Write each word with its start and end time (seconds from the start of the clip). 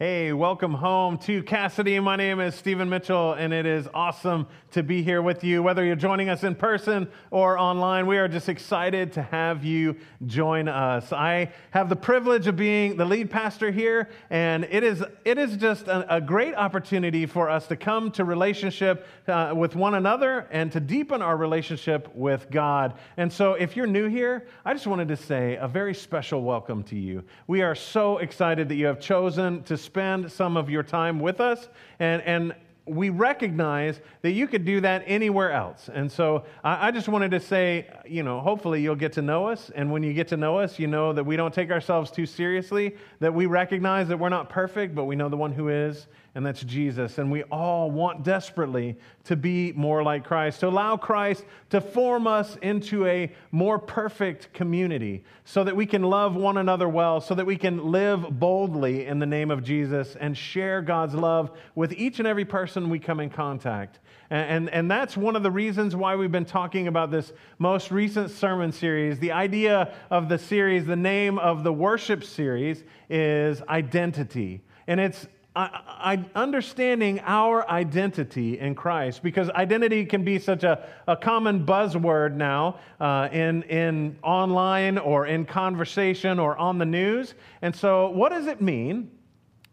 Hey, 0.00 0.32
welcome 0.32 0.74
home 0.74 1.18
to 1.18 1.42
Cassidy. 1.42 1.98
My 1.98 2.14
name 2.14 2.38
is 2.38 2.54
Stephen 2.54 2.88
Mitchell, 2.88 3.32
and 3.32 3.52
it 3.52 3.66
is 3.66 3.88
awesome 3.92 4.46
to 4.70 4.84
be 4.84 5.02
here 5.02 5.20
with 5.20 5.42
you. 5.42 5.60
Whether 5.60 5.84
you're 5.84 5.96
joining 5.96 6.28
us 6.28 6.44
in 6.44 6.54
person 6.54 7.10
or 7.32 7.58
online, 7.58 8.06
we 8.06 8.16
are 8.18 8.28
just 8.28 8.48
excited 8.48 9.12
to 9.14 9.22
have 9.22 9.64
you 9.64 9.96
join 10.24 10.68
us. 10.68 11.12
I 11.12 11.50
have 11.72 11.88
the 11.88 11.96
privilege 11.96 12.46
of 12.46 12.54
being 12.54 12.96
the 12.96 13.04
lead 13.04 13.28
pastor 13.28 13.72
here, 13.72 14.08
and 14.30 14.68
it 14.70 14.84
is, 14.84 15.02
it 15.24 15.36
is 15.36 15.56
just 15.56 15.88
a, 15.88 16.14
a 16.14 16.20
great 16.20 16.54
opportunity 16.54 17.26
for 17.26 17.50
us 17.50 17.66
to 17.66 17.74
come 17.74 18.12
to 18.12 18.24
relationship 18.24 19.04
uh, 19.26 19.52
with 19.56 19.74
one 19.74 19.94
another 19.94 20.46
and 20.52 20.70
to 20.70 20.78
deepen 20.78 21.22
our 21.22 21.36
relationship 21.36 22.14
with 22.14 22.48
God. 22.52 22.94
And 23.16 23.32
so, 23.32 23.54
if 23.54 23.74
you're 23.74 23.88
new 23.88 24.08
here, 24.08 24.46
I 24.64 24.74
just 24.74 24.86
wanted 24.86 25.08
to 25.08 25.16
say 25.16 25.56
a 25.56 25.66
very 25.66 25.92
special 25.92 26.44
welcome 26.44 26.84
to 26.84 26.96
you. 26.96 27.24
We 27.48 27.62
are 27.62 27.74
so 27.74 28.18
excited 28.18 28.68
that 28.68 28.76
you 28.76 28.86
have 28.86 29.00
chosen 29.00 29.64
to 29.64 29.87
spend 29.88 30.30
some 30.30 30.58
of 30.58 30.68
your 30.68 30.82
time 30.82 31.18
with 31.18 31.40
us. 31.40 31.70
And, 31.98 32.20
and 32.22 32.54
we 32.84 33.08
recognize 33.08 34.00
that 34.20 34.32
you 34.32 34.46
could 34.46 34.66
do 34.66 34.82
that 34.82 35.02
anywhere 35.06 35.50
else. 35.50 35.88
And 35.92 36.12
so 36.12 36.44
I, 36.62 36.88
I, 36.88 36.90
just 36.90 37.08
wanted 37.08 37.30
to 37.30 37.40
say, 37.40 37.86
you 38.06 38.22
know, 38.22 38.40
hopefully 38.40 38.82
you'll 38.82 38.96
get 38.96 39.14
to 39.14 39.22
know 39.22 39.46
us. 39.48 39.70
And 39.74 39.90
when 39.90 40.02
you 40.02 40.12
get 40.12 40.28
to 40.28 40.36
know 40.36 40.58
us, 40.58 40.78
you 40.78 40.88
know 40.88 41.14
that 41.14 41.24
we 41.24 41.36
don't 41.36 41.54
take 41.54 41.70
ourselves 41.70 42.10
too 42.10 42.26
seriously, 42.26 42.96
that 43.20 43.32
we 43.32 43.46
recognize 43.46 44.08
that 44.08 44.18
we're 44.18 44.28
not 44.28 44.50
perfect, 44.50 44.94
but 44.94 45.04
we 45.04 45.16
know 45.16 45.30
the 45.30 45.36
one 45.38 45.52
who 45.52 45.68
is 45.68 46.06
and 46.38 46.46
that's 46.46 46.62
Jesus. 46.62 47.18
And 47.18 47.32
we 47.32 47.42
all 47.50 47.90
want 47.90 48.22
desperately 48.22 48.96
to 49.24 49.34
be 49.34 49.72
more 49.72 50.04
like 50.04 50.24
Christ, 50.24 50.60
to 50.60 50.68
allow 50.68 50.96
Christ 50.96 51.44
to 51.70 51.80
form 51.80 52.28
us 52.28 52.56
into 52.62 53.06
a 53.06 53.32
more 53.50 53.80
perfect 53.80 54.52
community 54.52 55.24
so 55.44 55.64
that 55.64 55.74
we 55.74 55.84
can 55.84 56.04
love 56.04 56.36
one 56.36 56.56
another 56.56 56.88
well, 56.88 57.20
so 57.20 57.34
that 57.34 57.44
we 57.44 57.56
can 57.56 57.90
live 57.90 58.38
boldly 58.38 59.06
in 59.06 59.18
the 59.18 59.26
name 59.26 59.50
of 59.50 59.64
Jesus 59.64 60.14
and 60.14 60.38
share 60.38 60.80
God's 60.80 61.14
love 61.16 61.50
with 61.74 61.92
each 61.94 62.20
and 62.20 62.28
every 62.28 62.44
person 62.44 62.88
we 62.88 63.00
come 63.00 63.18
in 63.18 63.30
contact. 63.30 63.98
And, 64.30 64.48
and, 64.48 64.70
and 64.70 64.88
that's 64.88 65.16
one 65.16 65.34
of 65.34 65.42
the 65.42 65.50
reasons 65.50 65.96
why 65.96 66.14
we've 66.14 66.30
been 66.30 66.44
talking 66.44 66.86
about 66.86 67.10
this 67.10 67.32
most 67.58 67.90
recent 67.90 68.30
sermon 68.30 68.70
series. 68.70 69.18
The 69.18 69.32
idea 69.32 69.92
of 70.08 70.28
the 70.28 70.38
series, 70.38 70.86
the 70.86 70.94
name 70.94 71.36
of 71.36 71.64
the 71.64 71.72
worship 71.72 72.22
series 72.22 72.84
is 73.10 73.60
identity. 73.62 74.60
And 74.86 75.00
it's 75.00 75.26
I, 75.56 76.24
understanding 76.36 77.20
our 77.24 77.68
identity 77.68 78.60
in 78.60 78.76
Christ, 78.76 79.22
because 79.22 79.50
identity 79.50 80.04
can 80.04 80.22
be 80.22 80.38
such 80.38 80.62
a, 80.62 80.86
a 81.08 81.16
common 81.16 81.66
buzzword 81.66 82.34
now 82.34 82.78
uh, 83.00 83.28
in, 83.32 83.64
in 83.64 84.16
online 84.22 84.98
or 84.98 85.26
in 85.26 85.44
conversation 85.44 86.38
or 86.38 86.56
on 86.56 86.78
the 86.78 86.86
news. 86.86 87.34
And 87.62 87.74
so, 87.74 88.10
what 88.10 88.28
does 88.28 88.46
it 88.46 88.60
mean 88.60 89.10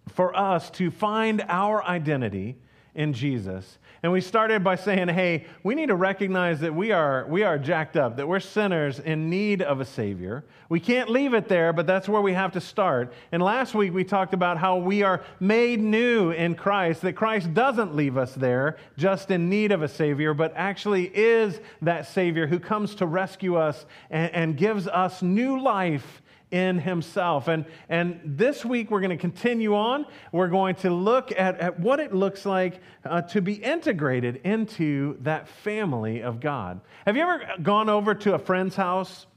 for 0.10 0.36
us 0.36 0.72
to 0.72 0.90
find 0.90 1.44
our 1.48 1.84
identity 1.84 2.56
in 2.96 3.14
Jesus? 3.14 3.78
And 4.06 4.12
we 4.12 4.22
started 4.22 4.64
by 4.64 4.76
saying, 4.76 5.08
hey, 5.08 5.48
we 5.64 5.74
need 5.74 5.88
to 5.88 5.96
recognize 5.96 6.60
that 6.60 6.76
we 6.76 6.92
are, 6.92 7.26
we 7.28 7.42
are 7.42 7.58
jacked 7.58 7.98
up, 7.98 8.18
that 8.18 8.28
we're 8.28 8.40
sinners 8.40 9.00
in 9.00 9.32
need 9.32 9.64
of 9.64 9.82
a 9.82 9.86
Savior. 9.86 10.44
We 10.70 10.80
can't 10.80 11.10
leave 11.10 11.34
it 11.34 11.48
there, 11.48 11.74
but 11.74 11.88
that's 11.88 12.08
where 12.08 12.22
we 12.22 12.34
have 12.34 12.52
to 12.52 12.62
start. 12.62 13.12
And 13.32 13.42
last 13.42 13.74
week 13.74 13.96
we 13.96 14.04
talked 14.04 14.36
about 14.36 14.60
how 14.60 14.78
we 14.78 15.02
are 15.02 15.24
made 15.40 15.80
new 15.80 16.30
in 16.30 16.54
Christ, 16.54 17.02
that 17.02 17.14
Christ 17.14 17.56
doesn't 17.56 17.96
leave 17.96 18.16
us 18.16 18.36
there 18.36 18.78
just 18.96 19.32
in 19.32 19.50
need 19.50 19.72
of 19.72 19.82
a 19.82 19.88
Savior, 19.88 20.36
but 20.36 20.54
actually 20.56 21.06
is 21.06 21.60
that 21.82 22.08
Savior 22.08 22.46
who 22.46 22.60
comes 22.60 22.94
to 22.94 23.08
rescue 23.08 23.56
us 23.56 23.88
and, 24.12 24.32
and 24.34 24.56
gives 24.56 24.88
us 24.88 25.24
new 25.24 25.60
life 25.60 26.22
in 26.56 26.80
himself. 26.80 27.50
And, 27.50 27.66
and 27.90 28.22
this 28.24 28.64
week 28.64 28.90
we're 28.90 29.02
going 29.02 29.10
to 29.10 29.18
continue 29.18 29.76
on. 29.76 30.06
We're 30.32 30.48
going 30.48 30.76
to 30.76 30.90
look 30.90 31.38
at, 31.38 31.60
at 31.60 31.80
what 31.80 32.00
it 32.00 32.14
looks 32.14 32.46
like 32.46 32.80
uh, 33.04 33.24
to 33.24 33.42
be 33.42 33.56
integrated 33.56 34.38
into 34.46 35.18
that 35.22 35.50
family 35.50 36.24
of 36.24 36.40
God. 36.40 36.80
Have 37.06 37.18
you 37.18 37.24
ever 37.24 37.46
gone 37.62 37.90
over 37.90 38.16
to 38.16 38.36
a 38.36 38.40
friend's 38.40 38.78
house 38.78 39.28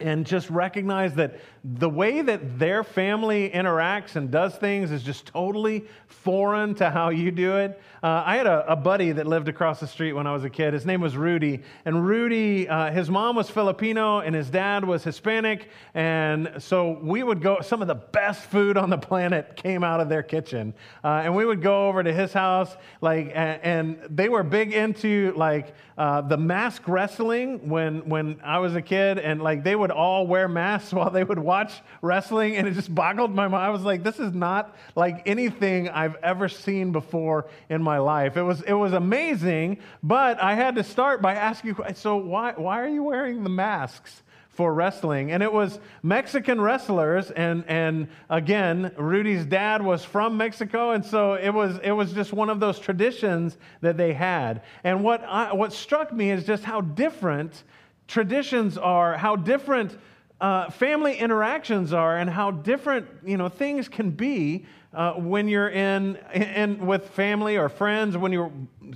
and 0.00 0.26
just 0.26 0.50
recognize 0.50 1.14
that 1.14 1.40
the 1.64 1.88
way 1.88 2.22
that 2.22 2.58
their 2.58 2.84
family 2.84 3.50
interacts 3.50 4.16
and 4.16 4.30
does 4.30 4.54
things 4.56 4.90
is 4.90 5.02
just 5.02 5.26
totally 5.26 5.84
foreign 6.06 6.74
to 6.76 6.90
how 6.90 7.10
you 7.10 7.30
do 7.30 7.56
it. 7.56 7.80
Uh, 8.02 8.22
I 8.24 8.36
had 8.36 8.46
a, 8.46 8.72
a, 8.72 8.76
buddy 8.76 9.10
that 9.10 9.26
lived 9.26 9.48
across 9.48 9.80
the 9.80 9.86
street 9.86 10.12
when 10.12 10.26
I 10.26 10.32
was 10.32 10.44
a 10.44 10.50
kid. 10.50 10.72
His 10.72 10.86
name 10.86 11.00
was 11.00 11.16
Rudy. 11.16 11.62
And 11.84 12.06
Rudy, 12.06 12.68
uh, 12.68 12.92
his 12.92 13.10
mom 13.10 13.34
was 13.34 13.50
Filipino 13.50 14.20
and 14.20 14.36
his 14.36 14.48
dad 14.50 14.84
was 14.84 15.02
Hispanic. 15.02 15.68
And 15.94 16.52
so 16.58 17.00
we 17.02 17.24
would 17.24 17.42
go, 17.42 17.60
some 17.60 17.82
of 17.82 17.88
the 17.88 17.96
best 17.96 18.42
food 18.42 18.76
on 18.76 18.88
the 18.88 18.98
planet 18.98 19.56
came 19.56 19.82
out 19.82 20.00
of 20.00 20.08
their 20.08 20.22
kitchen. 20.22 20.74
Uh, 21.02 21.22
and 21.24 21.34
we 21.34 21.44
would 21.44 21.60
go 21.60 21.88
over 21.88 22.04
to 22.04 22.12
his 22.12 22.32
house, 22.32 22.76
like, 23.00 23.32
and, 23.34 23.60
and 23.62 24.16
they 24.16 24.28
were 24.28 24.44
big 24.44 24.72
into 24.72 25.32
like 25.36 25.74
uh, 25.96 26.20
the 26.20 26.36
mask 26.36 26.86
wrestling 26.86 27.68
when, 27.68 28.08
when 28.08 28.38
I 28.44 28.60
was 28.60 28.76
a 28.76 28.82
kid. 28.82 29.18
And 29.18 29.42
like 29.42 29.64
they 29.64 29.74
would 29.74 29.87
all 29.90 30.26
wear 30.26 30.48
masks 30.48 30.92
while 30.92 31.10
they 31.10 31.24
would 31.24 31.38
watch 31.38 31.72
wrestling. 32.02 32.56
And 32.56 32.66
it 32.66 32.72
just 32.72 32.94
boggled 32.94 33.34
my 33.34 33.48
mind. 33.48 33.64
I 33.64 33.70
was 33.70 33.82
like, 33.82 34.02
this 34.02 34.18
is 34.18 34.32
not 34.32 34.76
like 34.94 35.22
anything 35.26 35.88
I've 35.88 36.16
ever 36.16 36.48
seen 36.48 36.92
before 36.92 37.46
in 37.68 37.82
my 37.82 37.98
life. 37.98 38.36
It 38.36 38.42
was, 38.42 38.62
it 38.62 38.72
was 38.72 38.92
amazing, 38.92 39.78
but 40.02 40.42
I 40.42 40.54
had 40.54 40.76
to 40.76 40.84
start 40.84 41.22
by 41.22 41.34
asking, 41.34 41.76
so 41.94 42.16
why, 42.16 42.52
why 42.56 42.80
are 42.80 42.88
you 42.88 43.02
wearing 43.02 43.42
the 43.42 43.50
masks? 43.50 44.22
for 44.58 44.74
wrestling. 44.74 45.30
And 45.30 45.40
it 45.40 45.52
was 45.52 45.78
Mexican 46.02 46.60
wrestlers. 46.60 47.30
And, 47.30 47.64
and 47.68 48.08
again, 48.28 48.90
Rudy's 48.98 49.46
dad 49.46 49.80
was 49.80 50.04
from 50.04 50.36
Mexico. 50.36 50.90
And 50.90 51.06
so 51.06 51.34
it 51.34 51.50
was, 51.50 51.78
it 51.84 51.92
was 51.92 52.12
just 52.12 52.32
one 52.32 52.50
of 52.50 52.58
those 52.58 52.80
traditions 52.80 53.56
that 53.82 53.96
they 53.96 54.12
had. 54.12 54.62
And 54.82 55.04
what, 55.04 55.22
I, 55.22 55.52
what 55.52 55.72
struck 55.72 56.12
me 56.12 56.32
is 56.32 56.42
just 56.42 56.64
how 56.64 56.80
different 56.80 57.62
traditions 58.08 58.76
are, 58.76 59.16
how 59.16 59.36
different 59.36 59.96
uh, 60.40 60.70
family 60.70 61.16
interactions 61.16 61.92
are, 61.92 62.16
and 62.16 62.28
how 62.28 62.50
different 62.50 63.06
you 63.24 63.36
know, 63.36 63.48
things 63.48 63.88
can 63.88 64.10
be 64.10 64.66
uh, 64.94 65.12
when 65.12 65.46
you're 65.46 65.68
in, 65.68 66.16
in 66.32 66.86
with 66.86 67.08
family 67.10 67.56
or 67.56 67.68
friends, 67.68 68.16
when 68.16 68.32
you're 68.32 68.50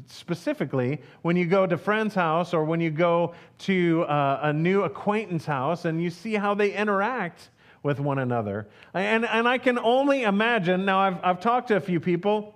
specifically 0.06 1.00
when 1.20 1.36
you 1.36 1.44
go 1.44 1.66
to 1.66 1.76
friend's 1.76 2.14
house 2.14 2.54
or 2.54 2.64
when 2.64 2.80
you 2.80 2.90
go 2.90 3.34
to 3.58 4.02
uh, 4.04 4.40
a 4.44 4.52
new 4.52 4.82
acquaintance 4.82 5.44
house 5.44 5.84
and 5.84 6.02
you 6.02 6.10
see 6.10 6.34
how 6.34 6.54
they 6.54 6.72
interact 6.72 7.50
with 7.82 8.00
one 8.00 8.18
another. 8.18 8.66
And, 8.94 9.26
and 9.26 9.46
I 9.46 9.58
can 9.58 9.78
only 9.78 10.22
imagine, 10.22 10.84
now 10.84 11.00
I've, 11.00 11.18
I've 11.22 11.40
talked 11.40 11.68
to 11.68 11.76
a 11.76 11.80
few 11.80 12.00
people. 12.00 12.54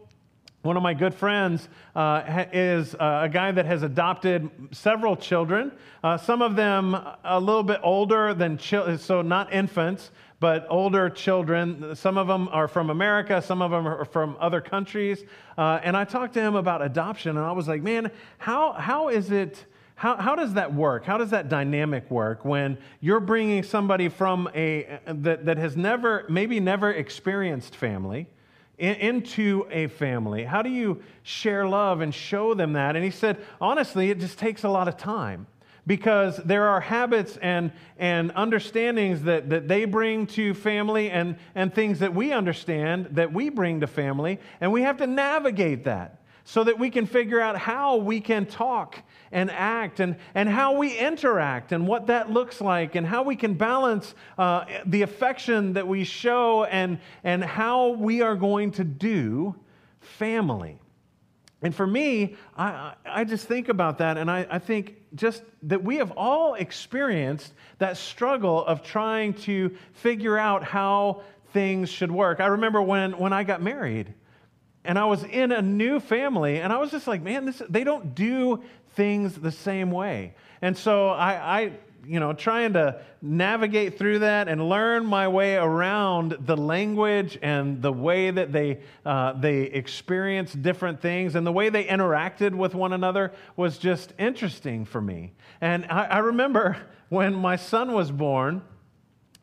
One 0.66 0.76
of 0.76 0.82
my 0.82 0.94
good 0.94 1.14
friends 1.14 1.68
uh, 1.94 2.46
is 2.52 2.96
uh, 2.96 3.20
a 3.22 3.28
guy 3.28 3.52
that 3.52 3.66
has 3.66 3.84
adopted 3.84 4.50
several 4.72 5.14
children, 5.14 5.70
uh, 6.02 6.16
some 6.16 6.42
of 6.42 6.56
them 6.56 6.96
a 7.22 7.38
little 7.38 7.62
bit 7.62 7.78
older 7.84 8.34
than 8.34 8.58
children, 8.58 8.98
so 8.98 9.22
not 9.22 9.52
infants, 9.52 10.10
but 10.40 10.66
older 10.68 11.08
children. 11.08 11.94
Some 11.94 12.18
of 12.18 12.26
them 12.26 12.48
are 12.48 12.66
from 12.66 12.90
America, 12.90 13.40
some 13.40 13.62
of 13.62 13.70
them 13.70 13.86
are 13.86 14.04
from 14.06 14.36
other 14.40 14.60
countries. 14.60 15.22
Uh, 15.56 15.78
and 15.84 15.96
I 15.96 16.02
talked 16.02 16.34
to 16.34 16.40
him 16.40 16.56
about 16.56 16.82
adoption, 16.82 17.36
and 17.36 17.46
I 17.46 17.52
was 17.52 17.68
like, 17.68 17.82
man, 17.82 18.10
how, 18.38 18.72
how 18.72 19.06
is 19.06 19.30
it? 19.30 19.66
How, 19.94 20.16
how 20.16 20.34
does 20.34 20.54
that 20.54 20.74
work? 20.74 21.04
How 21.04 21.16
does 21.16 21.30
that 21.30 21.48
dynamic 21.48 22.10
work 22.10 22.44
when 22.44 22.76
you're 23.00 23.20
bringing 23.20 23.62
somebody 23.62 24.08
from 24.08 24.50
a 24.52 24.98
that, 25.06 25.46
that 25.46 25.58
has 25.58 25.76
never, 25.76 26.26
maybe 26.28 26.58
never 26.58 26.90
experienced 26.90 27.76
family 27.76 28.26
into 28.78 29.66
a 29.70 29.86
family? 29.88 30.44
How 30.44 30.62
do 30.62 30.70
you 30.70 31.02
share 31.22 31.66
love 31.66 32.00
and 32.00 32.14
show 32.14 32.54
them 32.54 32.74
that? 32.74 32.96
And 32.96 33.04
he 33.04 33.10
said, 33.10 33.38
honestly, 33.60 34.10
it 34.10 34.20
just 34.20 34.38
takes 34.38 34.64
a 34.64 34.68
lot 34.68 34.88
of 34.88 34.96
time 34.96 35.46
because 35.86 36.36
there 36.38 36.64
are 36.64 36.80
habits 36.80 37.36
and, 37.38 37.70
and 37.96 38.32
understandings 38.34 39.22
that, 39.22 39.48
that 39.50 39.68
they 39.68 39.84
bring 39.84 40.26
to 40.26 40.52
family 40.52 41.10
and, 41.10 41.36
and 41.54 41.72
things 41.72 42.00
that 42.00 42.14
we 42.14 42.32
understand 42.32 43.06
that 43.12 43.32
we 43.32 43.48
bring 43.48 43.80
to 43.80 43.86
family, 43.86 44.40
and 44.60 44.72
we 44.72 44.82
have 44.82 44.98
to 44.98 45.06
navigate 45.06 45.84
that 45.84 46.20
so 46.48 46.62
that 46.62 46.78
we 46.78 46.90
can 46.90 47.06
figure 47.06 47.40
out 47.40 47.58
how 47.58 47.96
we 47.96 48.20
can 48.20 48.46
talk 48.46 49.02
and 49.32 49.50
act 49.50 49.98
and, 49.98 50.14
and 50.32 50.48
how 50.48 50.76
we 50.76 50.96
interact 50.96 51.72
and 51.72 51.88
what 51.88 52.06
that 52.06 52.30
looks 52.30 52.60
like 52.60 52.94
and 52.94 53.04
how 53.04 53.24
we 53.24 53.34
can 53.34 53.54
balance 53.54 54.14
uh, 54.38 54.64
the 54.86 55.02
affection 55.02 55.72
that 55.72 55.88
we 55.88 56.04
show 56.04 56.62
and, 56.62 57.00
and 57.24 57.42
how 57.42 57.88
we 57.88 58.22
are 58.22 58.36
going 58.36 58.70
to 58.70 58.84
do 58.84 59.56
family. 59.98 60.78
And 61.62 61.74
for 61.74 61.84
me, 61.84 62.36
I, 62.56 62.94
I 63.04 63.24
just 63.24 63.48
think 63.48 63.68
about 63.68 63.98
that 63.98 64.16
and 64.16 64.30
I, 64.30 64.46
I 64.48 64.60
think 64.60 64.94
just 65.16 65.42
that 65.64 65.82
we 65.82 65.96
have 65.96 66.12
all 66.12 66.54
experienced 66.54 67.52
that 67.78 67.96
struggle 67.96 68.64
of 68.64 68.84
trying 68.84 69.34
to 69.34 69.76
figure 69.94 70.38
out 70.38 70.62
how 70.62 71.22
things 71.52 71.90
should 71.90 72.12
work. 72.12 72.38
I 72.38 72.46
remember 72.46 72.80
when, 72.80 73.18
when 73.18 73.32
I 73.32 73.42
got 73.42 73.60
married 73.60 74.14
and 74.86 74.98
I 74.98 75.04
was 75.04 75.24
in 75.24 75.52
a 75.52 75.60
new 75.60 76.00
family 76.00 76.60
and 76.60 76.72
I 76.72 76.78
was 76.78 76.90
just 76.90 77.06
like, 77.06 77.22
man, 77.22 77.44
this, 77.44 77.62
they 77.68 77.84
don't 77.84 78.14
do 78.14 78.62
things 78.94 79.34
the 79.34 79.52
same 79.52 79.90
way. 79.90 80.34
And 80.62 80.76
so 80.76 81.08
I, 81.08 81.60
I 81.60 81.72
you 82.06 82.20
know, 82.20 82.32
trying 82.32 82.72
to 82.74 83.00
navigate 83.20 83.98
through 83.98 84.20
that 84.20 84.48
and 84.48 84.68
learn 84.68 85.04
my 85.04 85.26
way 85.26 85.56
around 85.56 86.36
the 86.40 86.56
language 86.56 87.38
and 87.42 87.82
the 87.82 87.92
way 87.92 88.30
that 88.30 88.52
they, 88.52 88.80
uh, 89.04 89.32
they 89.32 89.62
experienced 89.62 90.62
different 90.62 91.00
things 91.00 91.34
and 91.34 91.46
the 91.46 91.52
way 91.52 91.68
they 91.68 91.84
interacted 91.84 92.54
with 92.54 92.74
one 92.74 92.92
another 92.92 93.32
was 93.56 93.78
just 93.78 94.12
interesting 94.18 94.84
for 94.84 95.00
me. 95.00 95.32
And 95.60 95.84
I, 95.86 96.04
I 96.04 96.18
remember 96.18 96.76
when 97.08 97.34
my 97.34 97.56
son 97.56 97.92
was 97.92 98.10
born, 98.10 98.62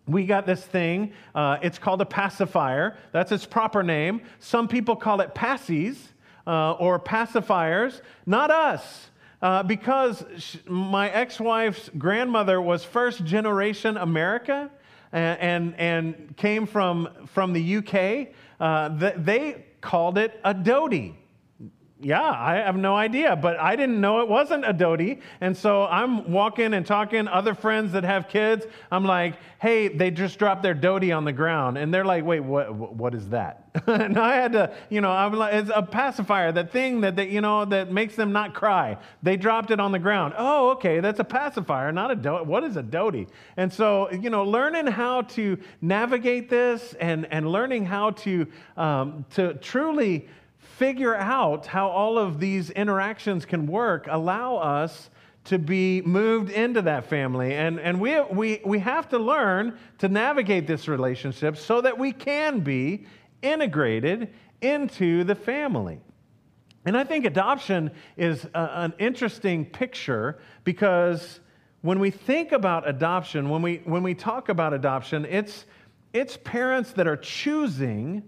we 0.08 0.26
got 0.26 0.46
this 0.46 0.64
thing. 0.64 1.14
Uh, 1.34 1.58
it's 1.62 1.80
called 1.80 2.02
a 2.02 2.06
pacifier. 2.06 2.98
That's 3.12 3.32
its 3.32 3.46
proper 3.46 3.84
name. 3.84 4.22
Some 4.40 4.68
people 4.68 4.96
call 4.96 5.22
it 5.22 5.34
passies 5.34 5.98
uh, 6.46 6.74
or 6.74 7.00
pacifiers. 7.00 8.02
Not 8.26 8.52
us. 8.52 9.10
Uh, 9.42 9.62
because 9.62 10.24
my 10.66 11.10
ex 11.10 11.38
wife's 11.40 11.90
grandmother 11.98 12.62
was 12.62 12.86
first 12.86 13.26
generation 13.26 13.98
America 13.98 14.72
and, 15.12 15.40
and, 15.40 15.76
and 15.78 16.38
came 16.38 16.66
from, 16.66 17.10
from 17.28 17.52
the 17.52 17.78
UK, 17.78 18.34
uh, 18.60 18.90
they 19.18 19.66
called 19.82 20.18
it 20.18 20.40
a 20.46 20.54
doti. 20.54 21.18
Yeah, 22.04 22.22
I 22.22 22.56
have 22.56 22.76
no 22.76 22.98
idea, 22.98 23.34
but 23.38 23.58
I 23.58 23.78
didn't 23.78 24.02
know 24.02 24.20
it 24.20 24.28
wasn't 24.28 24.66
a 24.68 24.74
doti. 24.74 25.22
And 25.40 25.56
so 25.56 25.86
I'm 25.86 26.30
walking 26.30 26.74
and 26.74 26.86
talking 26.86 27.30
other 27.30 27.56
friends 27.56 27.94
that 27.94 28.04
have 28.04 28.28
kids. 28.28 28.66
I'm 28.92 29.06
like, 29.06 29.36
"Hey, 29.62 29.88
they 29.88 30.12
just 30.12 30.38
dropped 30.38 30.64
their 30.64 30.74
doti 30.74 31.14
on 31.14 31.24
the 31.24 31.32
ground." 31.32 31.78
And 31.78 31.94
they're 31.94 32.04
like, 32.04 32.26
"Wait, 32.26 32.42
what 32.42 32.74
what 32.76 33.16
is 33.16 33.30
that?" 33.30 33.64
and 33.88 34.18
I 34.20 34.36
had 34.36 34.52
to, 34.52 34.74
you 34.90 35.00
know, 35.00 35.12
I'm 35.12 35.34
like, 35.34 35.54
it's 35.54 35.72
a 35.74 35.82
pacifier, 35.82 36.52
that 36.52 36.72
thing 36.72 37.02
that 37.02 37.16
they, 37.16 37.30
you 37.30 37.42
know, 37.42 37.64
that 37.66 37.92
makes 37.92 38.16
them 38.16 38.34
not 38.34 38.54
cry. 38.54 38.98
They 39.24 39.38
dropped 39.38 39.72
it 39.72 39.80
on 39.80 39.92
the 39.94 39.98
ground. 40.00 40.34
Oh, 40.38 40.72
okay, 40.72 41.00
that's 41.00 41.20
a 41.22 41.24
pacifier, 41.24 41.92
not 41.94 42.12
a 42.12 42.16
doti. 42.16 42.46
What 42.46 42.66
is 42.66 42.76
a 42.76 42.84
doti? 42.84 43.28
And 43.56 43.72
so, 43.72 44.12
you 44.12 44.30
know, 44.30 44.44
learning 44.44 44.88
how 44.88 45.22
to 45.22 45.58
navigate 45.82 46.50
this 46.50 46.94
and 47.00 47.26
and 47.32 47.50
learning 47.50 47.86
how 47.86 48.12
to 48.12 48.46
um, 48.76 49.26
to 49.36 49.54
truly 49.56 50.28
figure 50.84 51.16
out 51.16 51.66
how 51.66 51.88
all 51.88 52.18
of 52.18 52.42
these 52.42 52.70
interactions 52.72 53.46
can 53.46 53.66
work 53.66 54.06
allow 54.10 54.58
us 54.58 55.10
to 55.46 55.58
be 55.58 56.02
moved 56.02 56.50
into 56.50 56.82
that 56.82 57.06
family. 57.06 57.54
And, 57.54 57.80
and 57.80 58.02
we, 58.02 58.20
we, 58.24 58.60
we 58.66 58.80
have 58.80 59.08
to 59.12 59.18
learn 59.18 59.78
to 60.00 60.10
navigate 60.10 60.68
this 60.68 60.90
relationship 60.90 61.56
so 61.56 61.80
that 61.80 61.98
we 61.98 62.12
can 62.12 62.60
be 62.60 63.06
integrated 63.42 64.34
into 64.60 65.24
the 65.24 65.36
family. 65.36 66.02
And 66.84 66.98
I 66.98 67.06
think 67.06 67.24
adoption 67.24 67.90
is 68.18 68.44
a, 68.54 68.82
an 68.82 68.94
interesting 69.00 69.66
picture 69.66 70.40
because 70.66 71.40
when 71.80 71.98
we 71.98 72.12
think 72.12 72.52
about 72.52 72.90
adoption, 72.90 73.48
when 73.48 73.62
we, 73.62 73.78
when 73.86 74.04
we 74.04 74.14
talk 74.14 74.50
about 74.50 74.74
adoption, 74.74 75.24
it's, 75.30 75.64
it's 76.12 76.36
parents 76.44 76.92
that 76.92 77.08
are 77.08 77.16
choosing 77.16 78.22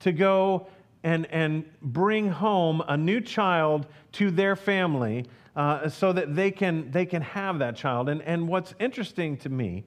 to 0.00 0.12
go 0.12 0.66
and, 1.04 1.26
and 1.30 1.64
bring 1.80 2.28
home 2.28 2.82
a 2.86 2.96
new 2.96 3.20
child 3.20 3.86
to 4.12 4.30
their 4.30 4.56
family 4.56 5.26
uh, 5.56 5.88
so 5.88 6.12
that 6.12 6.34
they 6.34 6.50
can, 6.50 6.90
they 6.90 7.06
can 7.06 7.22
have 7.22 7.58
that 7.58 7.76
child. 7.76 8.08
And, 8.08 8.22
and 8.22 8.48
what's 8.48 8.74
interesting 8.78 9.36
to 9.38 9.48
me 9.48 9.84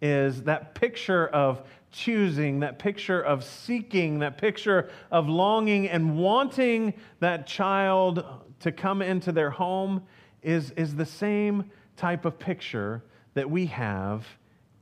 is 0.00 0.42
that 0.42 0.74
picture 0.74 1.28
of 1.28 1.62
choosing, 1.90 2.60
that 2.60 2.78
picture 2.78 3.20
of 3.20 3.42
seeking, 3.42 4.18
that 4.20 4.38
picture 4.38 4.90
of 5.10 5.28
longing 5.28 5.88
and 5.88 6.18
wanting 6.18 6.94
that 7.20 7.46
child 7.46 8.24
to 8.60 8.72
come 8.72 9.02
into 9.02 9.32
their 9.32 9.50
home 9.50 10.02
is, 10.42 10.70
is 10.72 10.94
the 10.94 11.06
same 11.06 11.70
type 11.96 12.24
of 12.24 12.38
picture 12.38 13.02
that 13.34 13.48
we 13.50 13.66
have 13.66 14.26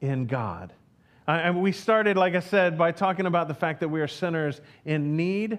in 0.00 0.26
God. 0.26 0.72
And 1.26 1.60
we 1.60 1.72
started, 1.72 2.16
like 2.16 2.34
I 2.34 2.40
said, 2.40 2.78
by 2.78 2.92
talking 2.92 3.26
about 3.26 3.48
the 3.48 3.54
fact 3.54 3.80
that 3.80 3.88
we 3.88 4.00
are 4.00 4.08
sinners 4.08 4.60
in 4.84 5.16
need 5.16 5.58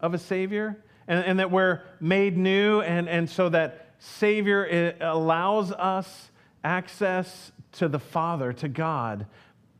of 0.00 0.14
a 0.14 0.18
Savior 0.18 0.76
and, 1.08 1.24
and 1.24 1.38
that 1.40 1.50
we're 1.50 1.82
made 2.00 2.36
new, 2.36 2.80
and, 2.80 3.08
and 3.08 3.28
so 3.28 3.48
that 3.48 3.94
Savior 3.98 4.66
eh, 4.70 4.92
allows 5.00 5.72
us 5.72 6.30
access 6.62 7.50
to 7.72 7.88
the 7.88 7.98
Father, 7.98 8.52
to 8.52 8.68
God. 8.68 9.26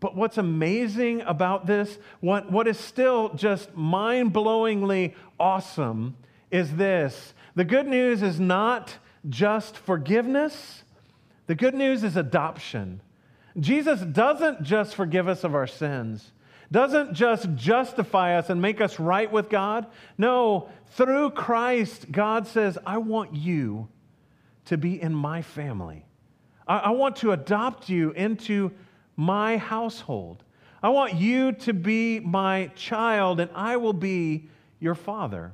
But 0.01 0.17
what's 0.17 0.39
amazing 0.39 1.21
about 1.21 1.67
this, 1.67 1.99
what, 2.21 2.51
what 2.51 2.67
is 2.67 2.79
still 2.79 3.35
just 3.35 3.77
mind 3.77 4.33
blowingly 4.33 5.15
awesome, 5.39 6.17
is 6.51 6.75
this 6.75 7.35
the 7.55 7.65
good 7.65 7.87
news 7.87 8.23
is 8.23 8.41
not 8.41 8.97
just 9.29 9.77
forgiveness, 9.77 10.83
the 11.47 11.55
good 11.55 11.75
news 11.75 12.03
is 12.03 12.17
adoption. 12.17 13.01
Jesus 13.59 14.01
doesn't 14.01 14.63
just 14.63 14.95
forgive 14.95 15.29
us 15.29 15.45
of 15.45 15.55
our 15.55 15.67
sins, 15.67 16.33
doesn't 16.71 17.13
just 17.13 17.55
justify 17.55 18.39
us 18.39 18.49
and 18.49 18.63
make 18.63 18.81
us 18.81 18.99
right 18.99 19.31
with 19.31 19.51
God. 19.51 19.87
No, 20.17 20.71
through 20.93 21.31
Christ, 21.31 22.11
God 22.11 22.47
says, 22.47 22.79
I 22.87 22.99
want 22.99 23.35
you 23.35 23.89
to 24.67 24.79
be 24.79 25.01
in 25.01 25.15
my 25.15 25.43
family. 25.43 26.07
I, 26.67 26.79
I 26.79 26.91
want 26.91 27.17
to 27.17 27.33
adopt 27.33 27.89
you 27.89 28.13
into 28.13 28.73
my 29.17 29.59
household. 29.59 30.45
I 30.83 30.89
want 30.89 31.15
you 31.15 31.53
to 31.53 31.73
be 31.73 32.21
my 32.21 32.71
child, 32.75 33.39
and 33.39 33.51
I 33.55 33.77
will 33.77 33.93
be 33.93 34.49
your 34.81 34.95
father. 34.95 35.53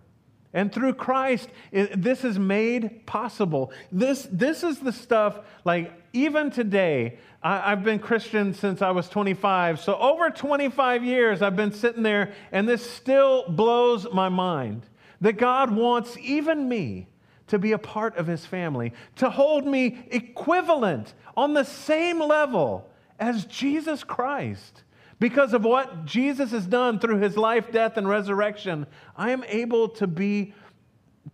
And 0.54 0.72
through 0.72 0.94
Christ, 0.94 1.50
this 1.72 2.24
is 2.24 2.38
made 2.38 3.04
possible. 3.06 3.70
This, 3.92 4.26
this 4.32 4.62
is 4.62 4.78
the 4.78 4.92
stuff, 4.92 5.40
like, 5.64 5.92
even 6.24 6.50
today, 6.50 7.18
I, 7.42 7.70
have 7.70 7.84
been 7.84 7.98
Christian 7.98 8.52
since 8.52 8.82
I 8.82 8.90
was 8.90 9.08
25. 9.08 9.80
So, 9.80 9.96
over 9.96 10.30
25 10.30 11.04
years, 11.04 11.42
I've 11.42 11.56
been 11.56 11.72
sitting 11.72 12.02
there, 12.02 12.32
and 12.50 12.68
this 12.68 12.88
still 12.88 13.48
blows 13.48 14.06
my 14.12 14.28
mind 14.28 14.86
that 15.20 15.34
God 15.34 15.70
wants 15.70 16.16
even 16.18 16.68
me 16.68 17.08
to 17.48 17.58
be 17.58 17.72
a 17.72 17.78
part 17.78 18.16
of 18.16 18.26
his 18.26 18.44
family, 18.44 18.92
to 19.16 19.30
hold 19.30 19.66
me 19.66 20.06
equivalent 20.10 21.14
on 21.36 21.54
the 21.54 21.64
same 21.64 22.20
level 22.20 22.90
as 23.18 23.44
Jesus 23.46 24.04
Christ. 24.04 24.82
Because 25.20 25.52
of 25.52 25.64
what 25.64 26.04
Jesus 26.04 26.52
has 26.52 26.66
done 26.66 27.00
through 27.00 27.18
his 27.18 27.36
life, 27.36 27.72
death, 27.72 27.96
and 27.96 28.08
resurrection, 28.08 28.86
I 29.16 29.30
am 29.30 29.42
able 29.44 29.88
to 29.90 30.06
be, 30.06 30.54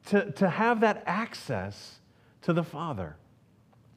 to, 0.06 0.30
to 0.32 0.48
have 0.48 0.80
that 0.80 1.02
access 1.06 2.00
to 2.42 2.52
the 2.52 2.62
Father. 2.64 3.16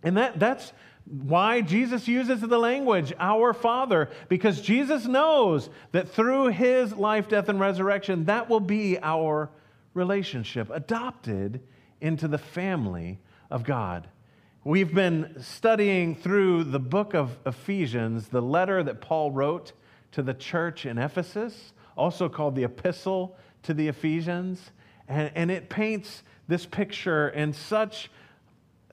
And 0.03 0.17
that, 0.17 0.39
that's 0.39 0.73
why 1.05 1.61
Jesus 1.61 2.07
uses 2.07 2.41
the 2.41 2.57
language, 2.57 3.13
our 3.17 3.53
Father, 3.53 4.09
because 4.29 4.61
Jesus 4.61 5.05
knows 5.05 5.69
that 5.91 6.09
through 6.09 6.47
his 6.47 6.93
life, 6.93 7.29
death, 7.29 7.49
and 7.49 7.59
resurrection, 7.59 8.25
that 8.25 8.49
will 8.49 8.59
be 8.59 8.99
our 9.01 9.49
relationship, 9.93 10.69
adopted 10.69 11.61
into 12.01 12.27
the 12.27 12.37
family 12.37 13.19
of 13.49 13.63
God. 13.63 14.07
We've 14.63 14.93
been 14.93 15.37
studying 15.41 16.13
through 16.15 16.65
the 16.65 16.79
book 16.79 17.13
of 17.13 17.37
Ephesians, 17.45 18.27
the 18.27 18.41
letter 18.41 18.83
that 18.83 18.99
Paul 18.99 19.31
wrote 19.31 19.71
to 20.11 20.21
the 20.21 20.33
church 20.33 20.85
in 20.85 20.97
Ephesus, 20.97 21.71
also 21.95 22.27
called 22.27 22.55
the 22.55 22.65
Epistle 22.65 23.37
to 23.63 23.73
the 23.73 23.87
Ephesians. 23.87 24.71
And, 25.07 25.31
and 25.35 25.49
it 25.49 25.69
paints 25.69 26.21
this 26.49 26.65
picture 26.65 27.29
in 27.29 27.53
such, 27.53 28.11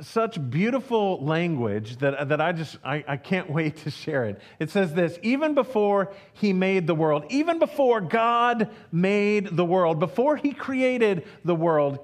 such 0.01 0.51
beautiful 0.51 1.25
language 1.25 1.99
that, 1.99 2.29
that 2.29 2.41
I 2.41 2.53
just 2.53 2.79
I, 2.85 3.05
I 3.07 3.17
can't 3.17 3.51
wait 3.59 3.77
to 3.79 3.91
share 3.91 4.25
it. 4.27 4.41
It 4.59 4.71
says 4.71 4.95
this 4.95 5.19
even 5.23 5.55
before 5.55 6.13
he 6.33 6.53
made 6.53 6.87
the 6.87 6.95
world, 6.95 7.25
even 7.31 7.59
before 7.59 8.01
God 8.01 8.71
made 8.91 9.57
the 9.57 9.65
world, 9.65 9.99
before 9.99 10.37
he 10.37 10.53
created 10.53 11.27
the 11.45 11.55
world, 11.55 11.99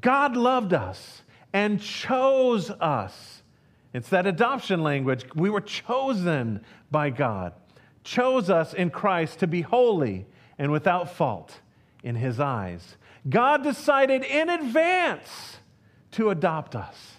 God 0.00 0.36
loved 0.36 0.72
us 0.72 1.22
and 1.52 1.80
chose 1.80 2.70
us. 2.70 3.42
It's 3.92 4.08
that 4.08 4.26
adoption 4.26 4.82
language. 4.82 5.26
We 5.34 5.50
were 5.50 5.60
chosen 5.60 6.64
by 6.90 7.10
God, 7.10 7.52
chose 8.04 8.48
us 8.48 8.72
in 8.72 8.90
Christ 8.90 9.40
to 9.40 9.46
be 9.46 9.60
holy 9.60 10.26
and 10.58 10.72
without 10.72 11.14
fault 11.14 11.60
in 12.02 12.16
His 12.16 12.40
eyes. 12.40 12.96
God 13.28 13.62
decided 13.62 14.24
in 14.24 14.48
advance 14.48 15.58
to 16.12 16.30
adopt 16.30 16.74
us 16.74 17.11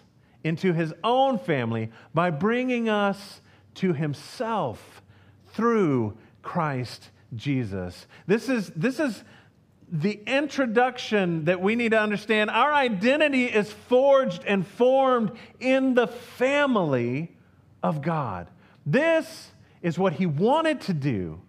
into 0.43 0.73
His 0.73 0.93
own 1.03 1.39
family 1.39 1.91
by 2.13 2.29
bringing 2.29 2.89
us 2.89 3.41
to 3.75 3.93
Himself 3.93 5.01
through 5.53 6.17
Christ 6.41 7.09
Jesus. 7.35 8.07
This 8.27 8.49
is, 8.49 8.69
this 8.75 8.99
is 8.99 9.23
the 9.91 10.19
introduction 10.25 11.45
that 11.45 11.61
we 11.61 11.75
need 11.75 11.91
to 11.91 11.99
understand 11.99 12.49
our 12.49 12.73
identity 12.73 13.45
is 13.45 13.71
forged 13.71 14.43
and 14.45 14.65
formed 14.65 15.31
in 15.59 15.93
the 15.93 16.07
family 16.07 17.35
of 17.83 18.01
God. 18.01 18.47
This 18.85 19.51
is 19.81 19.99
what 19.99 20.13
he 20.13 20.25
wanted 20.25 20.81
to 20.81 20.93
do, 20.93 21.41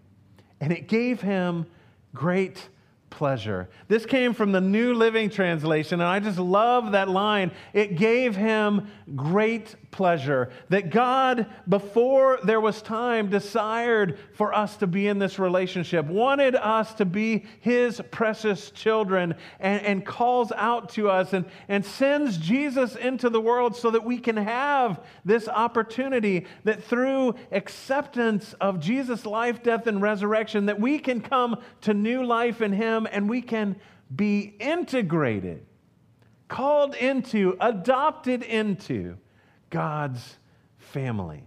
and 0.60 0.72
it 0.72 0.88
gave 0.88 1.20
him 1.20 1.66
great 2.14 2.68
pleasure. 3.14 3.68
This 3.86 4.04
came 4.04 4.34
from 4.34 4.50
the 4.50 4.60
New 4.60 4.92
Living 4.92 5.30
Translation, 5.30 6.00
and 6.00 6.08
I 6.08 6.18
just 6.18 6.38
love 6.38 6.92
that 6.92 7.08
line. 7.08 7.52
It 7.72 7.96
gave 7.96 8.34
him 8.34 8.88
great 9.14 9.76
pleasure 9.92 10.50
that 10.68 10.90
God, 10.90 11.46
before 11.68 12.40
there 12.42 12.60
was 12.60 12.82
time, 12.82 13.30
desired 13.30 14.18
for 14.34 14.52
us 14.52 14.76
to 14.78 14.88
be 14.88 15.06
in 15.06 15.20
this 15.20 15.38
relationship, 15.38 16.06
wanted 16.06 16.56
us 16.56 16.92
to 16.94 17.04
be 17.04 17.44
his 17.60 18.00
precious 18.10 18.72
children, 18.72 19.36
and, 19.60 19.80
and 19.82 20.04
calls 20.04 20.50
out 20.56 20.88
to 20.90 21.08
us 21.08 21.32
and, 21.32 21.44
and 21.68 21.86
sends 21.86 22.36
Jesus 22.36 22.96
into 22.96 23.30
the 23.30 23.40
world 23.40 23.76
so 23.76 23.92
that 23.92 24.04
we 24.04 24.18
can 24.18 24.36
have 24.36 25.00
this 25.24 25.46
opportunity 25.46 26.46
that 26.64 26.82
through 26.82 27.36
acceptance 27.52 28.54
of 28.60 28.80
Jesus' 28.80 29.24
life, 29.24 29.62
death, 29.62 29.86
and 29.86 30.02
resurrection, 30.02 30.66
that 30.66 30.80
we 30.80 30.98
can 30.98 31.20
come 31.20 31.56
to 31.82 31.94
new 31.94 32.24
life 32.24 32.60
in 32.60 32.72
and 33.10 33.28
we 33.28 33.42
can 33.42 33.76
be 34.14 34.54
integrated, 34.58 35.64
called 36.48 36.94
into, 36.94 37.56
adopted 37.60 38.42
into 38.42 39.16
God's 39.70 40.36
family. 40.78 41.42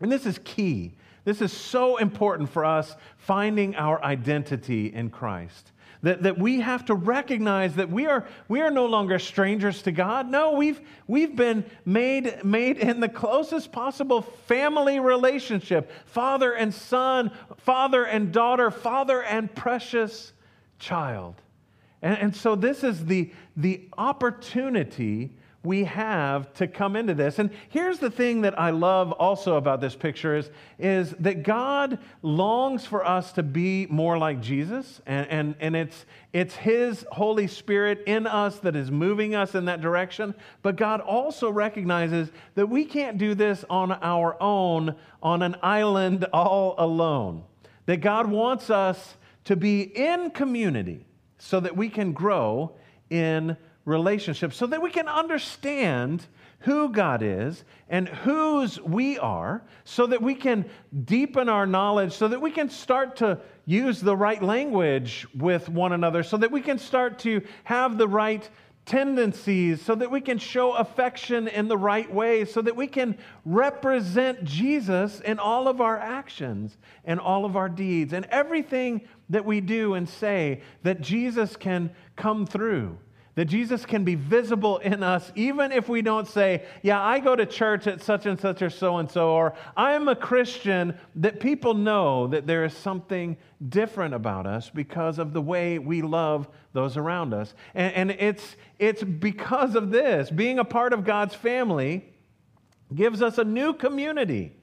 And 0.00 0.10
this 0.10 0.26
is 0.26 0.38
key. 0.44 0.94
This 1.24 1.42
is 1.42 1.52
so 1.52 1.98
important 1.98 2.48
for 2.48 2.64
us 2.64 2.96
finding 3.18 3.76
our 3.76 4.02
identity 4.02 4.86
in 4.86 5.10
Christ. 5.10 5.72
That, 6.02 6.22
that 6.22 6.38
we 6.38 6.60
have 6.60 6.84
to 6.86 6.94
recognize 6.94 7.74
that 7.74 7.90
we 7.90 8.06
are, 8.06 8.26
we 8.46 8.60
are 8.60 8.70
no 8.70 8.86
longer 8.86 9.18
strangers 9.18 9.82
to 9.82 9.92
God. 9.92 10.30
No, 10.30 10.52
we've, 10.52 10.80
we've 11.08 11.34
been 11.34 11.64
made, 11.84 12.44
made 12.44 12.78
in 12.78 13.00
the 13.00 13.08
closest 13.08 13.72
possible 13.72 14.22
family 14.22 15.00
relationship 15.00 15.90
father 16.06 16.52
and 16.52 16.72
son, 16.72 17.32
father 17.56 18.04
and 18.04 18.30
daughter, 18.30 18.70
father 18.70 19.24
and 19.24 19.52
precious 19.52 20.32
child. 20.78 21.36
And, 22.02 22.18
and 22.18 22.36
so, 22.36 22.54
this 22.54 22.84
is 22.84 23.06
the, 23.06 23.32
the 23.56 23.88
opportunity 23.96 25.32
we 25.64 25.84
have 25.84 26.52
to 26.54 26.68
come 26.68 26.94
into 26.94 27.14
this. 27.14 27.40
And 27.40 27.50
here's 27.68 27.98
the 27.98 28.10
thing 28.10 28.42
that 28.42 28.58
I 28.58 28.70
love 28.70 29.10
also 29.12 29.56
about 29.56 29.80
this 29.80 29.96
picture 29.96 30.36
is, 30.36 30.50
is 30.78 31.10
that 31.18 31.42
God 31.42 31.98
longs 32.22 32.86
for 32.86 33.04
us 33.04 33.32
to 33.32 33.42
be 33.42 33.86
more 33.86 34.16
like 34.16 34.40
Jesus. 34.40 35.02
And, 35.04 35.26
and, 35.28 35.54
and 35.58 35.76
it's, 35.76 36.06
it's 36.32 36.54
His 36.54 37.04
Holy 37.10 37.48
Spirit 37.48 38.04
in 38.06 38.26
us 38.26 38.60
that 38.60 38.76
is 38.76 38.90
moving 38.92 39.34
us 39.34 39.56
in 39.56 39.64
that 39.64 39.80
direction. 39.80 40.34
But 40.62 40.76
God 40.76 41.00
also 41.00 41.50
recognizes 41.50 42.30
that 42.54 42.68
we 42.68 42.84
can't 42.84 43.18
do 43.18 43.34
this 43.34 43.64
on 43.68 43.90
our 43.92 44.40
own, 44.40 44.94
on 45.22 45.42
an 45.42 45.56
island 45.60 46.24
all 46.32 46.76
alone. 46.78 47.42
That 47.86 47.96
God 47.96 48.26
wants 48.30 48.70
us 48.70 49.16
to 49.48 49.56
be 49.56 49.80
in 49.80 50.30
community 50.30 51.06
so 51.38 51.58
that 51.58 51.74
we 51.74 51.88
can 51.88 52.12
grow 52.12 52.70
in 53.08 53.56
relationship, 53.86 54.52
so 54.52 54.66
that 54.66 54.82
we 54.82 54.90
can 54.90 55.08
understand 55.08 56.26
who 56.58 56.90
God 56.90 57.22
is 57.22 57.64
and 57.88 58.10
whose 58.10 58.78
we 58.82 59.18
are, 59.18 59.62
so 59.84 60.06
that 60.06 60.20
we 60.20 60.34
can 60.34 60.66
deepen 61.06 61.48
our 61.48 61.66
knowledge, 61.66 62.12
so 62.12 62.28
that 62.28 62.42
we 62.42 62.50
can 62.50 62.68
start 62.68 63.16
to 63.16 63.40
use 63.64 64.02
the 64.02 64.14
right 64.14 64.42
language 64.42 65.26
with 65.34 65.70
one 65.70 65.92
another, 65.92 66.22
so 66.22 66.36
that 66.36 66.52
we 66.52 66.60
can 66.60 66.76
start 66.76 67.18
to 67.20 67.40
have 67.64 67.96
the 67.96 68.06
right 68.06 68.50
tendencies, 68.88 69.80
so 69.82 69.94
that 69.94 70.10
we 70.10 70.20
can 70.20 70.38
show 70.38 70.72
affection 70.72 71.46
in 71.46 71.68
the 71.68 71.76
right 71.76 72.12
way, 72.12 72.44
so 72.44 72.60
that 72.62 72.74
we 72.74 72.86
can 72.86 73.16
represent 73.44 74.42
Jesus 74.42 75.20
in 75.20 75.38
all 75.38 75.68
of 75.68 75.80
our 75.80 75.98
actions 75.98 76.78
and 77.04 77.20
all 77.20 77.44
of 77.44 77.56
our 77.56 77.68
deeds 77.68 78.12
and 78.12 78.24
everything 78.26 79.02
that 79.28 79.44
we 79.44 79.60
do 79.60 79.94
and 79.94 80.08
say, 80.08 80.62
that 80.82 81.00
Jesus 81.00 81.54
can 81.54 81.90
come 82.16 82.46
through 82.46 82.98
that 83.38 83.44
Jesus 83.44 83.86
can 83.86 84.02
be 84.02 84.16
visible 84.16 84.78
in 84.78 85.04
us, 85.04 85.30
even 85.36 85.70
if 85.70 85.88
we 85.88 86.02
don't 86.02 86.26
say, 86.26 86.64
Yeah, 86.82 87.00
I 87.00 87.20
go 87.20 87.36
to 87.36 87.46
church 87.46 87.86
at 87.86 88.02
such 88.02 88.26
and 88.26 88.36
such 88.36 88.62
or 88.62 88.68
so 88.68 88.96
and 88.96 89.08
so, 89.08 89.28
or 89.28 89.54
I'm 89.76 90.08
a 90.08 90.16
Christian, 90.16 90.98
that 91.14 91.38
people 91.38 91.74
know 91.74 92.26
that 92.26 92.48
there 92.48 92.64
is 92.64 92.74
something 92.74 93.36
different 93.68 94.14
about 94.14 94.48
us 94.48 94.70
because 94.70 95.20
of 95.20 95.32
the 95.32 95.40
way 95.40 95.78
we 95.78 96.02
love 96.02 96.48
those 96.72 96.96
around 96.96 97.32
us. 97.32 97.54
And, 97.76 97.94
and 97.94 98.10
it's, 98.10 98.56
it's 98.80 99.04
because 99.04 99.76
of 99.76 99.92
this, 99.92 100.30
being 100.30 100.58
a 100.58 100.64
part 100.64 100.92
of 100.92 101.04
God's 101.04 101.36
family 101.36 102.12
gives 102.92 103.22
us 103.22 103.38
a 103.38 103.44
new 103.44 103.72
community, 103.72 104.56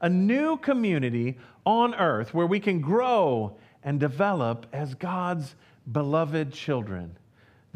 a 0.00 0.08
new 0.08 0.56
community 0.56 1.38
on 1.64 1.94
earth 1.94 2.34
where 2.34 2.48
we 2.48 2.58
can 2.58 2.80
grow 2.80 3.56
and 3.84 4.00
develop 4.00 4.66
as 4.72 4.94
God's 4.94 5.54
beloved 5.92 6.52
children. 6.52 7.16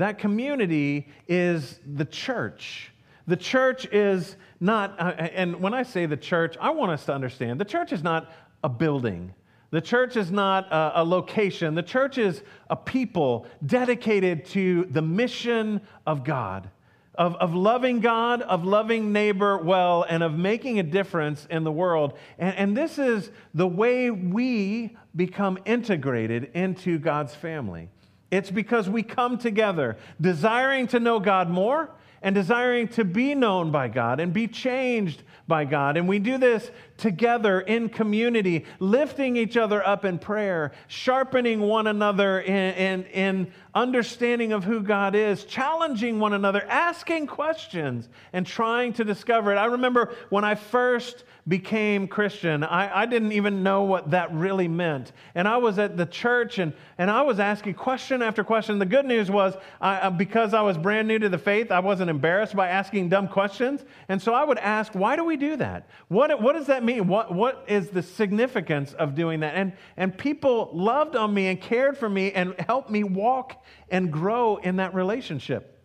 That 0.01 0.19
community 0.19 1.09
is 1.29 1.79
the 1.85 2.07
church. 2.07 2.91
The 3.27 3.37
church 3.37 3.85
is 3.93 4.37
not, 4.59 4.99
uh, 4.99 5.13
and 5.19 5.61
when 5.61 5.75
I 5.75 5.83
say 5.83 6.07
the 6.07 6.17
church, 6.17 6.57
I 6.59 6.71
want 6.71 6.91
us 6.93 7.05
to 7.05 7.13
understand 7.13 7.61
the 7.61 7.67
church 7.67 7.93
is 7.93 8.03
not 8.03 8.33
a 8.65 8.71
building. 8.71 9.35
The 9.73 9.83
church 9.83 10.17
is 10.17 10.31
not 10.31 10.69
a, 10.71 11.05
location. 11.05 11.75
The 11.75 11.83
church 11.83 12.17
is 12.17 12.43
a 12.71 12.77
people 12.77 13.47
dedicated 13.67 14.47
to 14.47 14.87
the 14.87 15.03
mission 15.03 15.83
of 16.07 16.25
God, 16.25 16.71
of, 17.15 17.37
of 17.37 17.55
loving 17.55 18.01
God, 18.01 18.41
of 18.41 18.65
loving 18.65 19.13
neighbor 19.13 19.59
well, 19.59 20.07
and 20.09 20.23
of 20.23 20.33
making 20.33 20.79
a 20.79 20.83
difference 20.83 21.47
in 21.51 21.63
the 21.63 21.73
world. 21.73 22.15
And, 22.39 22.57
and 22.57 22.75
this 22.75 22.99
is 22.99 23.31
the 23.53 23.69
way 23.69 24.11
we 24.11 24.97
become 25.15 25.59
integrated 25.67 26.53
into 26.55 26.99
God's 26.99 27.35
family. 27.35 27.91
It's 28.31 28.51
because 28.51 28.89
we 28.89 29.03
come 29.03 29.39
together 29.39 29.97
desiring 30.21 30.87
to 30.89 31.01
know 31.01 31.21
God 31.21 31.51
more 31.51 31.91
and 32.23 32.35
desiring 32.35 32.89
to 32.89 33.05
be 33.05 33.35
known 33.35 33.71
by 33.71 33.89
God 33.89 34.21
and 34.21 34.33
be 34.33 34.47
changed 34.47 35.23
by 35.49 35.65
God. 35.65 35.97
And 35.97 36.07
we 36.07 36.19
do 36.19 36.39
this 36.39 36.71
together 37.01 37.61
in 37.63 37.89
community, 37.89 38.65
lifting 38.79 39.37
each 39.37 39.57
other 39.57 39.85
up 39.87 40.05
in 40.05 40.19
prayer, 40.19 40.73
sharpening 40.87 41.61
one 41.61 41.87
another 41.87 42.41
in, 42.41 42.75
in, 42.75 43.05
in, 43.07 43.53
understanding 43.75 44.53
of 44.53 44.65
who 44.65 44.83
God 44.83 45.15
is, 45.15 45.45
challenging 45.45 46.19
one 46.19 46.33
another, 46.33 46.63
asking 46.69 47.27
questions, 47.27 48.09
and 48.33 48.47
trying 48.47 48.93
to 48.95 49.05
discover 49.05 49.53
it. 49.53 49.57
I 49.57 49.67
remember 49.67 50.13
when 50.29 50.45
I 50.45 50.57
first 50.57 51.25
became 51.49 52.07
Christian, 52.07 52.63
I, 52.63 53.03
I 53.03 53.07
didn't 53.07 53.33
even 53.33 53.63
know 53.63 53.83
what 53.83 54.11
that 54.11 54.33
really 54.33 54.69
meant. 54.69 55.13
And 55.35 55.49
I 55.49 55.57
was 55.57 55.79
at 55.79 55.97
the 55.97 56.07
church 56.07 56.59
and, 56.59 56.73
and 56.99 57.11
I 57.11 57.23
was 57.23 57.41
asking 57.41 57.75
question 57.75 58.23
after 58.23 58.45
question. 58.45 58.79
The 58.79 58.87
good 58.87 59.07
news 59.07 59.31
was, 59.31 59.55
I, 59.81 59.97
uh, 59.97 60.11
because 60.11 60.53
I 60.53 60.63
was 60.63 60.77
brand 60.77 61.09
new 61.09 61.19
to 61.19 61.29
the 61.29 61.39
faith, 61.39 61.71
I 61.71 61.81
wasn't 61.81 62.11
embarrassed 62.11 62.55
by 62.55 62.69
asking 62.69 63.09
dumb 63.09 63.27
questions. 63.27 63.85
And 64.09 64.21
so 64.21 64.35
I 64.35 64.45
would 64.45 64.59
ask, 64.59 64.95
why 64.95 65.17
do 65.17 65.25
we 65.25 65.37
do 65.37 65.57
that? 65.57 65.89
What, 66.09 66.41
what 66.43 66.55
does 66.55 66.67
that 66.67 66.85
mean? 66.85 66.90
What, 66.99 67.33
what 67.35 67.65
is 67.69 67.91
the 67.91 68.03
significance 68.03 68.93
of 68.95 69.15
doing 69.15 69.41
that? 69.41 69.55
And, 69.55 69.75
and 69.97 70.17
people 70.17 70.71
loved 70.73 71.15
on 71.15 71.33
me 71.33 71.49
and 71.49 71.61
cared 71.61 71.99
for 71.99 72.09
me 72.09 72.33
and 72.33 72.55
helped 72.59 72.91
me 72.91 73.05
walk 73.05 73.63
and 73.91 74.11
grow 74.11 74.57
in 74.57 74.77
that 74.77 74.95
relationship 74.95 75.79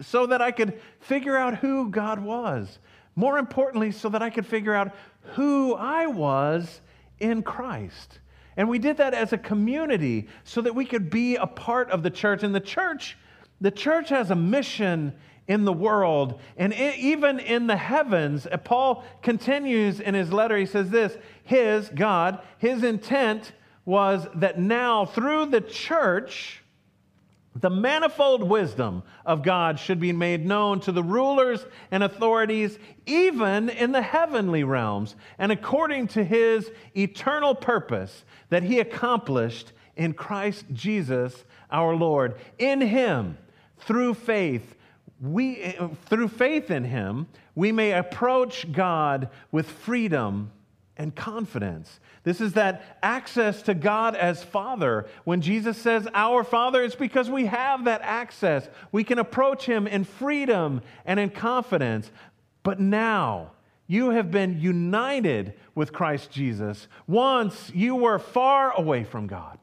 so 0.00 0.26
that 0.26 0.40
I 0.40 0.52
could 0.52 0.80
figure 1.00 1.36
out 1.36 1.56
who 1.56 1.90
God 1.90 2.20
was. 2.20 2.78
More 3.16 3.38
importantly, 3.38 3.92
so 3.92 4.08
that 4.10 4.22
I 4.22 4.30
could 4.30 4.46
figure 4.46 4.74
out 4.74 4.94
who 5.34 5.74
I 5.74 6.06
was 6.06 6.80
in 7.18 7.42
Christ. 7.42 8.20
And 8.56 8.68
we 8.68 8.78
did 8.78 8.98
that 8.98 9.14
as 9.14 9.32
a 9.32 9.38
community 9.38 10.28
so 10.44 10.60
that 10.62 10.74
we 10.74 10.84
could 10.84 11.10
be 11.10 11.36
a 11.36 11.46
part 11.46 11.90
of 11.90 12.02
the 12.02 12.10
church. 12.10 12.42
And 12.42 12.54
the 12.54 12.60
church, 12.60 13.16
the 13.60 13.70
church 13.70 14.10
has 14.10 14.30
a 14.30 14.36
mission 14.36 15.14
in 15.48 15.64
the 15.64 15.72
world 15.72 16.40
and 16.56 16.74
even 16.74 17.38
in 17.38 17.66
the 17.66 17.76
heavens. 17.76 18.46
Uh, 18.50 18.56
Paul 18.56 19.04
continues 19.22 20.00
in 20.00 20.14
his 20.14 20.32
letter, 20.32 20.56
he 20.56 20.66
says 20.66 20.90
this 20.90 21.16
His, 21.44 21.88
God, 21.88 22.40
his 22.58 22.82
intent 22.82 23.52
was 23.84 24.26
that 24.34 24.58
now 24.58 25.06
through 25.06 25.46
the 25.46 25.60
church, 25.60 26.62
the 27.54 27.70
manifold 27.70 28.42
wisdom 28.42 29.02
of 29.24 29.42
God 29.42 29.78
should 29.78 29.98
be 29.98 30.12
made 30.12 30.44
known 30.44 30.80
to 30.80 30.92
the 30.92 31.02
rulers 31.02 31.64
and 31.90 32.02
authorities, 32.02 32.78
even 33.06 33.70
in 33.70 33.92
the 33.92 34.02
heavenly 34.02 34.64
realms, 34.64 35.16
and 35.38 35.50
according 35.50 36.08
to 36.08 36.24
his 36.24 36.70
eternal 36.94 37.54
purpose 37.54 38.24
that 38.50 38.62
he 38.62 38.78
accomplished 38.78 39.72
in 39.96 40.12
Christ 40.12 40.66
Jesus 40.72 41.44
our 41.70 41.94
Lord. 41.94 42.34
In 42.58 42.80
him, 42.82 43.38
through 43.78 44.14
faith, 44.14 44.75
we, 45.20 45.76
through 46.06 46.28
faith 46.28 46.70
in 46.70 46.84
him, 46.84 47.26
we 47.54 47.72
may 47.72 47.92
approach 47.92 48.70
God 48.70 49.30
with 49.50 49.70
freedom 49.70 50.50
and 50.96 51.14
confidence. 51.14 52.00
This 52.22 52.40
is 52.40 52.54
that 52.54 52.98
access 53.02 53.62
to 53.62 53.74
God 53.74 54.16
as 54.16 54.42
Father. 54.42 55.06
When 55.24 55.40
Jesus 55.40 55.76
says, 55.76 56.08
Our 56.14 56.42
Father, 56.42 56.82
it's 56.82 56.94
because 56.94 57.30
we 57.30 57.46
have 57.46 57.84
that 57.84 58.00
access. 58.02 58.68
We 58.92 59.04
can 59.04 59.18
approach 59.18 59.66
Him 59.66 59.86
in 59.86 60.04
freedom 60.04 60.82
and 61.04 61.20
in 61.20 61.30
confidence. 61.30 62.10
But 62.62 62.80
now, 62.80 63.52
you 63.86 64.10
have 64.10 64.30
been 64.30 64.60
united 64.60 65.54
with 65.74 65.92
Christ 65.92 66.30
Jesus. 66.30 66.88
Once 67.06 67.70
you 67.74 67.94
were 67.94 68.18
far 68.18 68.72
away 68.72 69.04
from 69.04 69.26
God, 69.26 69.58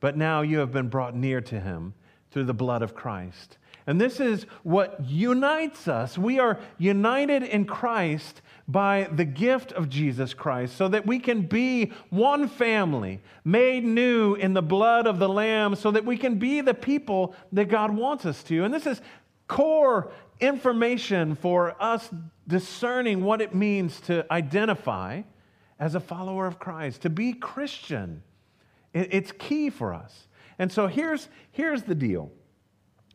but 0.00 0.16
now 0.16 0.42
you 0.42 0.58
have 0.58 0.72
been 0.72 0.88
brought 0.88 1.14
near 1.14 1.40
to 1.42 1.60
him 1.60 1.94
through 2.30 2.44
the 2.44 2.54
blood 2.54 2.82
of 2.82 2.94
Christ. 2.94 3.58
And 3.86 4.00
this 4.00 4.18
is 4.18 4.44
what 4.62 5.04
unites 5.04 5.88
us. 5.88 6.16
We 6.16 6.38
are 6.38 6.58
united 6.78 7.42
in 7.42 7.66
Christ 7.66 8.40
by 8.66 9.08
the 9.12 9.26
gift 9.26 9.72
of 9.72 9.90
Jesus 9.90 10.32
Christ 10.32 10.76
so 10.76 10.88
that 10.88 11.06
we 11.06 11.18
can 11.18 11.42
be 11.42 11.92
one 12.08 12.48
family, 12.48 13.20
made 13.44 13.84
new 13.84 14.34
in 14.34 14.54
the 14.54 14.62
blood 14.62 15.06
of 15.06 15.18
the 15.18 15.28
Lamb, 15.28 15.74
so 15.74 15.90
that 15.90 16.06
we 16.06 16.16
can 16.16 16.38
be 16.38 16.62
the 16.62 16.72
people 16.72 17.34
that 17.52 17.66
God 17.66 17.94
wants 17.94 18.24
us 18.24 18.42
to. 18.44 18.64
And 18.64 18.72
this 18.72 18.86
is 18.86 19.02
core 19.48 20.10
information 20.40 21.34
for 21.34 21.76
us 21.78 22.08
discerning 22.48 23.22
what 23.22 23.42
it 23.42 23.54
means 23.54 24.00
to 24.02 24.30
identify 24.32 25.22
as 25.78 25.94
a 25.94 26.00
follower 26.00 26.46
of 26.46 26.58
Christ, 26.58 27.02
to 27.02 27.10
be 27.10 27.34
Christian. 27.34 28.22
It's 28.94 29.32
key 29.32 29.68
for 29.68 29.92
us. 29.92 30.28
And 30.58 30.72
so 30.72 30.86
here's, 30.86 31.28
here's 31.50 31.82
the 31.82 31.94
deal 31.94 32.30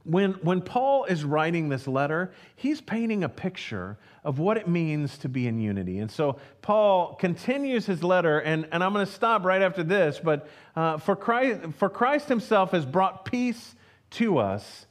when, 0.10 0.34
when 0.34 0.62
Paul 0.62 1.06
is 1.06 1.24
writing 1.24 1.70
this 1.70 1.88
letter, 1.88 2.32
he's 2.56 2.82
painting 2.82 3.24
a 3.24 3.30
picture 3.30 3.98
of 4.24 4.40
what 4.40 4.58
it 4.58 4.68
means 4.68 5.18
to 5.20 5.30
be 5.30 5.48
in 5.48 5.60
unity. 5.60 6.00
And 6.00 6.10
so 6.10 6.40
Paul 6.62 7.16
continues 7.16 7.86
his 7.86 8.04
letter, 8.04 8.40
and, 8.40 8.68
and 8.72 8.84
I'm 8.84 8.94
going 8.94 9.06
to 9.06 9.12
stop 9.12 9.46
right 9.46 9.62
after 9.62 9.84
this, 9.84 10.20
but 10.22 10.48
uh, 10.76 10.98
for, 10.98 11.16
Christ, 11.16 11.62
for 11.78 11.90
Christ 11.90 12.28
himself 12.28 12.72
has 12.72 12.86
brought 12.86 13.26
peace 13.26 13.76
to 14.12 14.40
us. 14.40 14.88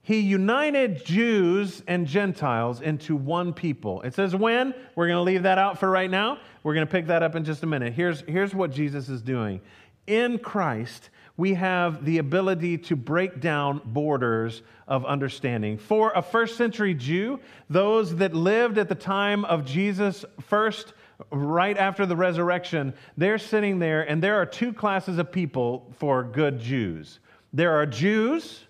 He 0.00 0.20
united 0.20 1.04
Jews 1.04 1.82
and 1.86 2.06
Gentiles 2.06 2.80
into 2.80 3.16
one 3.16 3.54
people. 3.54 4.02
It 4.02 4.14
says 4.14 4.34
when. 4.34 4.74
We're 4.94 5.06
going 5.06 5.16
to 5.16 5.22
leave 5.22 5.44
that 5.44 5.56
out 5.56 5.78
for 5.78 5.90
right 5.90 6.10
now. 6.10 6.38
We're 6.62 6.74
going 6.74 6.86
to 6.86 6.90
pick 6.90 7.06
that 7.06 7.22
up 7.22 7.34
in 7.36 7.44
just 7.44 7.62
a 7.62 7.66
minute. 7.66 7.94
Here's, 7.94 8.20
here's 8.22 8.54
what 8.54 8.70
Jesus 8.70 9.08
is 9.08 9.22
doing. 9.22 9.60
In 10.06 10.38
Christ, 10.38 11.08
we 11.36 11.54
have 11.54 12.04
the 12.04 12.18
ability 12.18 12.78
to 12.78 12.96
break 12.96 13.40
down 13.40 13.80
borders 13.84 14.62
of 14.86 15.04
understanding. 15.04 15.78
For 15.78 16.12
a 16.14 16.22
first 16.22 16.56
century 16.56 16.94
Jew, 16.94 17.40
those 17.68 18.16
that 18.16 18.34
lived 18.34 18.78
at 18.78 18.88
the 18.88 18.94
time 18.94 19.44
of 19.44 19.64
Jesus' 19.64 20.24
first, 20.42 20.92
right 21.30 21.76
after 21.76 22.06
the 22.06 22.16
resurrection, 22.16 22.94
they're 23.16 23.38
sitting 23.38 23.78
there, 23.78 24.02
and 24.08 24.22
there 24.22 24.36
are 24.36 24.46
two 24.46 24.72
classes 24.72 25.18
of 25.18 25.32
people 25.32 25.92
for 25.98 26.22
good 26.22 26.60
Jews. 26.60 27.18
There 27.52 27.72
are 27.72 27.86
Jews, 27.86 28.64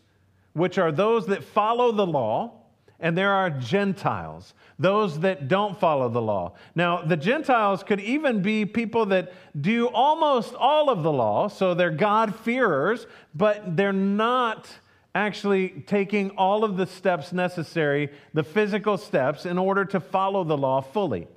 which 0.53 0.79
are 0.79 0.93
those 0.93 1.27
that 1.27 1.45
follow 1.45 1.93
the 1.93 2.07
law, 2.07 2.53
and 3.01 3.19
there 3.19 3.33
are 3.33 3.51
Gentiles, 3.51 4.55
those 4.79 5.21
that 5.21 5.49
don't 5.49 5.79
follow 5.79 6.09
the 6.09 6.23
law. 6.23 6.53
Now, 6.75 7.03
the 7.03 7.17
Gentiles 7.17 7.83
could 7.83 8.01
even 8.01 8.43
be 8.43 8.65
people 8.65 9.07
that 9.07 9.33
do 9.61 9.89
almost 9.89 10.55
all 10.55 10.91
of 10.91 11.03
the 11.03 11.13
law, 11.13 11.49
so 11.49 11.75
they're 11.75 11.91
God-fearers, 11.91 13.07
but 13.35 13.77
they're 13.77 13.93
not 13.93 14.69
actually 15.15 15.85
taking 15.87 16.31
all 16.31 16.65
of 16.65 16.77
the 16.77 16.87
steps 16.87 17.33
necessary, 17.33 18.11
the 18.33 18.43
physical 18.43 18.99
steps, 18.99 19.47
in 19.47 19.59
order 19.59 19.85
to 19.85 20.01
follow 20.01 20.43
the 20.43 20.57
law 20.57 20.81
fully. 20.81 21.29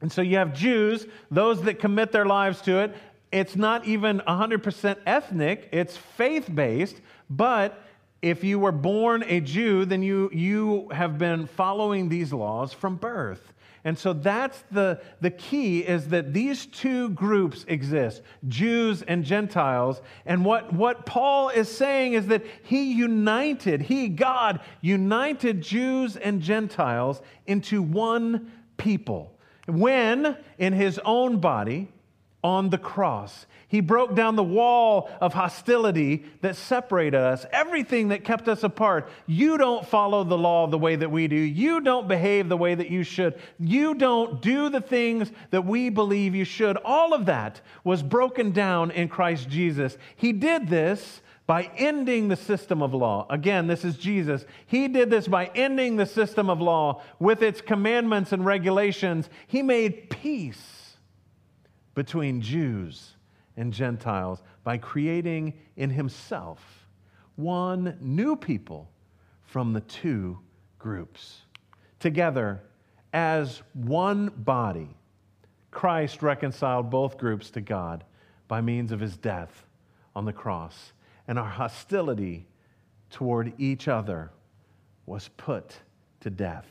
And 0.00 0.10
so 0.10 0.22
you 0.22 0.38
have 0.38 0.54
Jews, 0.54 1.06
those 1.30 1.62
that 1.62 1.78
commit 1.78 2.12
their 2.12 2.26
lives 2.26 2.60
to 2.62 2.78
it. 2.78 2.96
It's 3.30 3.56
not 3.56 3.86
even 3.86 4.20
100% 4.20 4.96
ethnic, 5.06 5.68
it's 5.72 5.96
faith 5.96 6.48
based, 6.54 7.00
but 7.28 7.82
if 8.24 8.42
you 8.42 8.58
were 8.58 8.72
born 8.72 9.22
a 9.26 9.38
Jew, 9.38 9.84
then 9.84 10.02
you, 10.02 10.30
you 10.32 10.88
have 10.88 11.18
been 11.18 11.46
following 11.46 12.08
these 12.08 12.32
laws 12.32 12.72
from 12.72 12.96
birth. 12.96 13.52
And 13.84 13.98
so 13.98 14.14
that's 14.14 14.64
the, 14.72 14.98
the 15.20 15.30
key 15.30 15.80
is 15.80 16.08
that 16.08 16.32
these 16.32 16.64
two 16.64 17.10
groups 17.10 17.66
exist, 17.68 18.22
Jews 18.48 19.02
and 19.02 19.24
Gentiles. 19.24 20.00
And 20.24 20.42
what, 20.42 20.72
what 20.72 21.04
Paul 21.04 21.50
is 21.50 21.68
saying 21.68 22.14
is 22.14 22.28
that 22.28 22.46
he 22.62 22.94
united, 22.94 23.82
he, 23.82 24.08
God, 24.08 24.60
united 24.80 25.60
Jews 25.60 26.16
and 26.16 26.40
Gentiles 26.40 27.20
into 27.46 27.82
one 27.82 28.50
people. 28.78 29.38
When 29.66 30.38
in 30.56 30.72
his 30.72 30.98
own 31.04 31.40
body, 31.40 31.88
on 32.44 32.68
the 32.68 32.78
cross. 32.78 33.46
He 33.68 33.80
broke 33.80 34.14
down 34.14 34.36
the 34.36 34.42
wall 34.42 35.10
of 35.20 35.34
hostility 35.34 36.24
that 36.42 36.56
separated 36.56 37.20
us, 37.20 37.46
everything 37.52 38.08
that 38.08 38.24
kept 38.24 38.48
us 38.48 38.62
apart. 38.62 39.08
You 39.26 39.58
don't 39.58 39.86
follow 39.86 40.24
the 40.24 40.38
law 40.38 40.66
the 40.66 40.78
way 40.78 40.96
that 40.96 41.10
we 41.10 41.28
do. 41.28 41.36
You 41.36 41.80
don't 41.80 42.08
behave 42.08 42.48
the 42.48 42.56
way 42.56 42.74
that 42.74 42.90
you 42.90 43.02
should. 43.02 43.38
You 43.58 43.94
don't 43.94 44.40
do 44.42 44.68
the 44.68 44.80
things 44.80 45.32
that 45.50 45.64
we 45.64 45.88
believe 45.88 46.34
you 46.34 46.44
should. 46.44 46.76
All 46.84 47.14
of 47.14 47.26
that 47.26 47.60
was 47.82 48.02
broken 48.02 48.52
down 48.52 48.90
in 48.90 49.08
Christ 49.08 49.48
Jesus. 49.48 49.96
He 50.16 50.32
did 50.32 50.68
this 50.68 51.20
by 51.46 51.70
ending 51.76 52.28
the 52.28 52.36
system 52.36 52.82
of 52.82 52.94
law. 52.94 53.26
Again, 53.28 53.66
this 53.66 53.84
is 53.84 53.96
Jesus. 53.96 54.46
He 54.66 54.88
did 54.88 55.10
this 55.10 55.28
by 55.28 55.50
ending 55.54 55.96
the 55.96 56.06
system 56.06 56.48
of 56.48 56.60
law 56.60 57.02
with 57.18 57.42
its 57.42 57.60
commandments 57.60 58.32
and 58.32 58.44
regulations. 58.44 59.28
He 59.46 59.62
made 59.62 60.08
peace 60.08 60.96
between 61.94 62.40
Jews 62.40 63.13
and 63.56 63.72
Gentiles 63.72 64.42
by 64.62 64.78
creating 64.78 65.54
in 65.76 65.90
himself 65.90 66.88
one 67.36 67.96
new 68.00 68.36
people 68.36 68.90
from 69.42 69.72
the 69.72 69.80
two 69.82 70.38
groups. 70.78 71.42
Together, 71.98 72.62
as 73.12 73.62
one 73.72 74.28
body, 74.28 74.96
Christ 75.70 76.22
reconciled 76.22 76.90
both 76.90 77.18
groups 77.18 77.50
to 77.50 77.60
God 77.60 78.04
by 78.48 78.60
means 78.60 78.92
of 78.92 79.00
his 79.00 79.16
death 79.16 79.64
on 80.14 80.24
the 80.24 80.32
cross, 80.32 80.92
and 81.26 81.38
our 81.38 81.48
hostility 81.48 82.46
toward 83.10 83.52
each 83.58 83.88
other 83.88 84.30
was 85.06 85.28
put 85.36 85.76
to 86.20 86.30
death. 86.30 86.66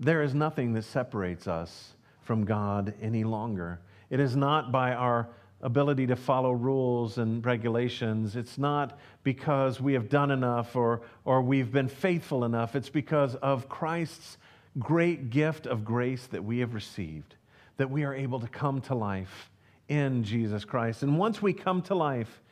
There 0.00 0.22
is 0.22 0.34
nothing 0.34 0.72
that 0.72 0.84
separates 0.84 1.46
us 1.46 1.91
from 2.24 2.44
God 2.44 2.94
any 3.00 3.24
longer. 3.24 3.80
It 4.10 4.20
is 4.20 4.36
not 4.36 4.72
by 4.72 4.92
our 4.92 5.28
ability 5.62 6.08
to 6.08 6.16
follow 6.16 6.52
rules 6.52 7.18
and 7.18 7.44
regulations. 7.44 8.34
It's 8.36 8.58
not 8.58 8.98
because 9.22 9.80
we 9.80 9.92
have 9.94 10.08
done 10.08 10.30
enough 10.30 10.74
or, 10.74 11.02
or 11.24 11.40
we've 11.40 11.72
been 11.72 11.88
faithful 11.88 12.44
enough. 12.44 12.74
It's 12.74 12.88
because 12.88 13.36
of 13.36 13.68
Christ's 13.68 14.38
great 14.78 15.30
gift 15.30 15.66
of 15.66 15.84
grace 15.84 16.26
that 16.28 16.42
we 16.42 16.58
have 16.58 16.74
received, 16.74 17.36
that 17.76 17.90
we 17.90 18.04
are 18.04 18.14
able 18.14 18.40
to 18.40 18.48
come 18.48 18.80
to 18.82 18.94
life 18.94 19.50
in 19.88 20.24
Jesus 20.24 20.64
Christ. 20.64 21.02
And 21.02 21.18
once 21.18 21.40
we 21.40 21.52
come 21.52 21.82
to 21.82 21.94
life, 21.94 22.42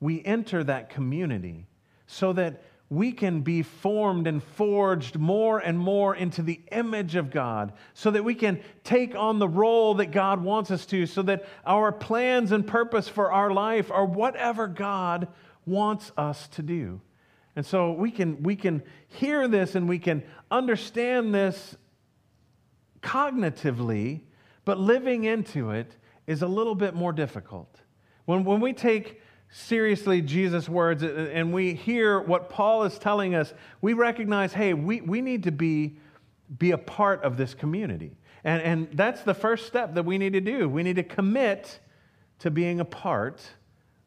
we 0.00 0.22
enter 0.24 0.62
that 0.64 0.90
community 0.90 1.66
so 2.06 2.32
that 2.34 2.62
we 2.92 3.10
can 3.10 3.40
be 3.40 3.62
formed 3.62 4.26
and 4.26 4.42
forged 4.42 5.18
more 5.18 5.58
and 5.58 5.78
more 5.78 6.14
into 6.14 6.42
the 6.42 6.60
image 6.72 7.16
of 7.16 7.30
God 7.30 7.72
so 7.94 8.10
that 8.10 8.22
we 8.22 8.34
can 8.34 8.60
take 8.84 9.16
on 9.16 9.38
the 9.38 9.48
role 9.48 9.94
that 9.94 10.10
God 10.10 10.42
wants 10.42 10.70
us 10.70 10.84
to, 10.86 11.06
so 11.06 11.22
that 11.22 11.46
our 11.64 11.90
plans 11.90 12.52
and 12.52 12.66
purpose 12.66 13.08
for 13.08 13.32
our 13.32 13.50
life 13.50 13.90
are 13.90 14.04
whatever 14.04 14.66
God 14.66 15.28
wants 15.64 16.12
us 16.18 16.48
to 16.48 16.62
do. 16.62 17.00
And 17.56 17.64
so 17.64 17.92
we 17.92 18.10
can, 18.10 18.42
we 18.42 18.56
can 18.56 18.82
hear 19.08 19.48
this 19.48 19.74
and 19.74 19.88
we 19.88 19.98
can 19.98 20.22
understand 20.50 21.34
this 21.34 21.74
cognitively, 23.00 24.20
but 24.66 24.78
living 24.78 25.24
into 25.24 25.70
it 25.70 25.96
is 26.26 26.42
a 26.42 26.46
little 26.46 26.74
bit 26.74 26.94
more 26.94 27.14
difficult. 27.14 27.80
When, 28.26 28.44
when 28.44 28.60
we 28.60 28.74
take 28.74 29.22
seriously 29.52 30.22
Jesus' 30.22 30.66
words 30.66 31.02
and 31.02 31.52
we 31.52 31.74
hear 31.74 32.20
what 32.20 32.48
Paul 32.48 32.84
is 32.84 32.98
telling 32.98 33.34
us, 33.34 33.52
we 33.82 33.92
recognize 33.92 34.52
hey, 34.54 34.72
we, 34.72 35.02
we 35.02 35.20
need 35.20 35.44
to 35.44 35.52
be, 35.52 35.98
be 36.58 36.70
a 36.70 36.78
part 36.78 37.22
of 37.22 37.36
this 37.36 37.52
community. 37.54 38.16
And, 38.44 38.62
and 38.62 38.88
that's 38.94 39.22
the 39.22 39.34
first 39.34 39.66
step 39.66 39.94
that 39.94 40.04
we 40.04 40.18
need 40.18 40.32
to 40.32 40.40
do. 40.40 40.68
We 40.68 40.82
need 40.82 40.96
to 40.96 41.02
commit 41.02 41.78
to 42.40 42.50
being 42.50 42.80
a 42.80 42.84
part 42.84 43.42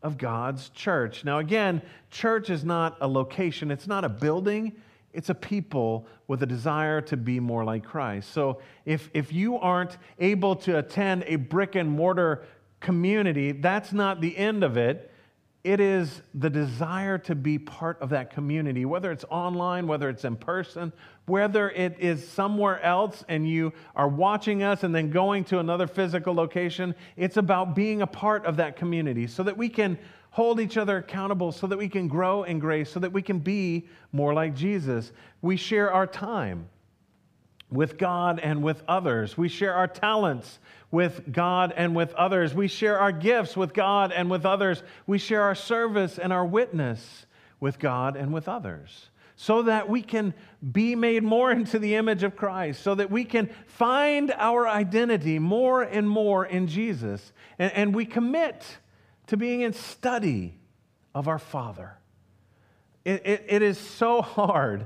of 0.02 0.18
God's 0.18 0.70
church. 0.70 1.24
Now, 1.24 1.38
again, 1.38 1.82
church 2.10 2.50
is 2.50 2.66
not 2.66 2.98
a 3.00 3.08
location, 3.08 3.72
it's 3.72 3.88
not 3.88 4.04
a 4.04 4.10
building. 4.10 4.74
It's 5.14 5.30
a 5.30 5.36
people 5.36 6.08
with 6.28 6.44
a 6.44 6.46
desire 6.46 7.00
to 7.04 7.16
be 7.16 7.40
more 7.40 7.64
like 7.64 7.86
Christ. 7.86 8.34
So, 8.34 8.60
if, 8.84 9.10
if 9.14 9.32
you 9.32 9.58
aren't 9.58 9.98
able 10.20 10.58
to 10.58 10.78
attend 10.78 11.24
a 11.26 11.38
brick 11.38 11.76
and 11.76 11.90
mortar 11.90 12.44
community, 12.82 13.54
that's 13.54 13.94
not 13.94 14.20
the 14.20 14.36
end 14.36 14.62
of 14.62 14.76
it 14.76 15.14
it 15.66 15.80
is 15.80 16.22
the 16.36 16.50
desire 16.50 17.18
to 17.18 17.34
be 17.34 17.58
part 17.58 18.00
of 18.00 18.10
that 18.10 18.30
community, 18.30 18.86
whether 18.86 19.12
it's 19.12 19.26
online, 19.32 19.88
whether 19.88 20.10
it's 20.10 20.24
in 20.24 20.36
person, 20.36 20.94
whether 21.26 21.72
it 21.72 22.00
is 22.00 22.26
somewhere 22.26 22.80
else 22.82 23.24
and 23.28 23.50
you 23.50 23.74
are 23.96 24.08
watching 24.08 24.62
us 24.62 24.84
and 24.84 24.94
then 24.94 25.10
going 25.10 25.44
to 25.46 25.58
another 25.58 25.88
physical 25.88 26.36
location. 26.36 26.94
It's 27.18 27.38
about 27.38 27.76
being 27.76 28.04
a 28.04 28.08
part 28.08 28.46
of 28.46 28.58
that 28.58 28.76
community 28.76 29.26
so 29.26 29.42
that 29.42 29.58
we 29.58 29.68
can 29.68 29.98
hold 30.30 30.60
each 30.60 30.78
other 30.78 30.98
accountable, 30.98 31.52
so 31.52 31.66
that 31.66 31.78
we 31.78 31.90
can 31.90 32.08
grow 32.08 32.44
in 32.44 32.60
grace, 32.60 32.92
so 32.92 33.00
that 33.00 33.12
we 33.12 33.24
can 33.24 33.40
be 33.40 33.88
more 34.12 34.36
like 34.36 34.54
Jesus. 34.54 35.14
We 35.42 35.58
share 35.58 35.92
our 35.92 36.06
time. 36.06 36.70
With 37.70 37.98
God 37.98 38.40
and 38.40 38.64
with 38.64 38.84
others. 38.88 39.38
We 39.38 39.50
share 39.50 39.74
our 39.74 39.88
talents 39.88 40.60
with 40.92 41.32
God 41.32 41.74
and 41.76 41.96
with 41.96 42.14
others. 42.14 42.54
We 42.54 42.68
share 42.68 43.00
our 43.00 43.12
gifts 43.12 43.58
with 43.58 43.74
God 43.74 44.12
and 44.12 44.30
with 44.30 44.46
others. 44.46 44.84
We 45.08 45.18
share 45.18 45.42
our 45.42 45.56
service 45.56 46.18
and 46.18 46.32
our 46.32 46.46
witness 46.46 47.26
with 47.60 47.80
God 47.80 48.16
and 48.16 48.34
with 48.34 48.48
others. 48.48 49.10
So 49.36 49.64
that 49.64 49.90
we 49.90 50.02
can 50.02 50.34
be 50.72 50.96
made 50.96 51.24
more 51.24 51.52
into 51.60 51.80
the 51.80 51.96
image 51.96 52.24
of 52.24 52.36
Christ, 52.36 52.82
so 52.82 52.96
that 52.96 53.12
we 53.12 53.26
can 53.26 53.50
find 53.68 54.32
our 54.38 54.68
identity 54.68 55.40
more 55.40 55.82
and 55.82 56.10
more 56.10 56.46
in 56.46 56.68
Jesus. 56.68 57.34
And, 57.60 57.72
and 57.74 57.96
we 57.96 58.06
commit 58.06 58.66
to 59.28 59.38
being 59.38 59.62
in 59.62 59.74
study 59.74 60.58
of 61.14 61.28
our 61.28 61.40
Father. 61.40 61.98
It, 63.04 63.26
it, 63.26 63.46
it 63.48 63.62
is 63.62 63.78
so 63.78 64.22
hard 64.22 64.86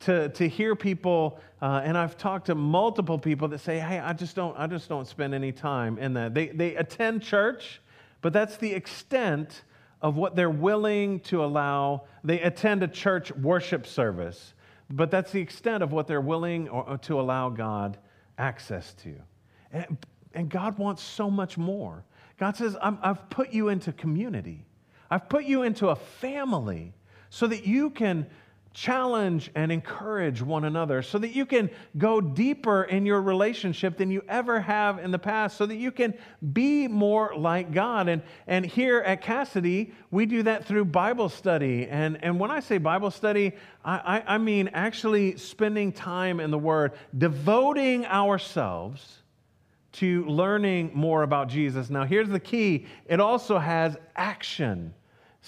to, 0.00 0.28
to 0.30 0.48
hear 0.48 0.76
people, 0.76 1.40
uh, 1.62 1.80
and 1.84 1.96
I've 1.96 2.16
talked 2.16 2.46
to 2.46 2.54
multiple 2.54 3.18
people 3.18 3.48
that 3.48 3.60
say, 3.60 3.78
hey, 3.78 3.98
I 3.98 4.12
just 4.12 4.36
don't, 4.36 4.56
I 4.58 4.66
just 4.66 4.88
don't 4.88 5.06
spend 5.06 5.34
any 5.34 5.52
time 5.52 5.98
in 5.98 6.14
that. 6.14 6.34
They, 6.34 6.48
they 6.48 6.76
attend 6.76 7.22
church, 7.22 7.80
but 8.20 8.32
that's 8.32 8.56
the 8.56 8.72
extent 8.72 9.62
of 10.02 10.16
what 10.16 10.36
they're 10.36 10.50
willing 10.50 11.20
to 11.20 11.42
allow. 11.44 12.02
They 12.22 12.40
attend 12.40 12.82
a 12.82 12.88
church 12.88 13.32
worship 13.32 13.86
service, 13.86 14.54
but 14.90 15.10
that's 15.10 15.32
the 15.32 15.40
extent 15.40 15.82
of 15.82 15.92
what 15.92 16.06
they're 16.06 16.20
willing 16.20 16.68
or, 16.68 16.88
or 16.90 16.98
to 16.98 17.18
allow 17.18 17.48
God 17.48 17.98
access 18.38 18.92
to. 18.94 19.14
And, 19.72 19.96
and 20.34 20.50
God 20.50 20.78
wants 20.78 21.02
so 21.02 21.30
much 21.30 21.56
more. 21.56 22.04
God 22.38 22.56
says, 22.56 22.76
I've 22.82 23.30
put 23.30 23.52
you 23.52 23.68
into 23.68 23.92
community. 23.92 24.66
I've 25.10 25.28
put 25.28 25.44
you 25.44 25.62
into 25.62 25.88
a 25.88 25.96
family 25.96 26.92
so 27.30 27.46
that 27.46 27.66
you 27.66 27.90
can 27.90 28.26
challenge 28.76 29.50
and 29.54 29.72
encourage 29.72 30.42
one 30.42 30.66
another 30.66 31.00
so 31.00 31.16
that 31.16 31.30
you 31.30 31.46
can 31.46 31.70
go 31.96 32.20
deeper 32.20 32.84
in 32.84 33.06
your 33.06 33.22
relationship 33.22 33.96
than 33.96 34.10
you 34.10 34.22
ever 34.28 34.60
have 34.60 34.98
in 34.98 35.10
the 35.10 35.18
past, 35.18 35.56
so 35.56 35.64
that 35.64 35.76
you 35.76 35.90
can 35.90 36.12
be 36.52 36.86
more 36.86 37.32
like 37.34 37.72
God. 37.72 38.06
And, 38.06 38.22
and 38.46 38.66
here 38.66 38.98
at 38.98 39.22
Cassidy, 39.22 39.94
we 40.10 40.26
do 40.26 40.42
that 40.42 40.66
through 40.66 40.84
Bible 40.84 41.30
study. 41.30 41.86
And, 41.88 42.22
and 42.22 42.38
when 42.38 42.50
I 42.50 42.60
say 42.60 42.76
Bible 42.76 43.10
study, 43.10 43.52
I, 43.82 44.18
I, 44.18 44.34
I 44.34 44.38
mean 44.38 44.68
actually 44.74 45.38
spending 45.38 45.90
time 45.90 46.38
in 46.38 46.50
the 46.50 46.58
Word, 46.58 46.92
devoting 47.16 48.04
ourselves 48.04 49.22
to 49.92 50.26
learning 50.26 50.90
more 50.92 51.22
about 51.22 51.48
Jesus. 51.48 51.88
Now, 51.88 52.04
here's 52.04 52.28
the 52.28 52.40
key 52.40 52.84
it 53.06 53.20
also 53.20 53.58
has 53.58 53.96
action 54.14 54.92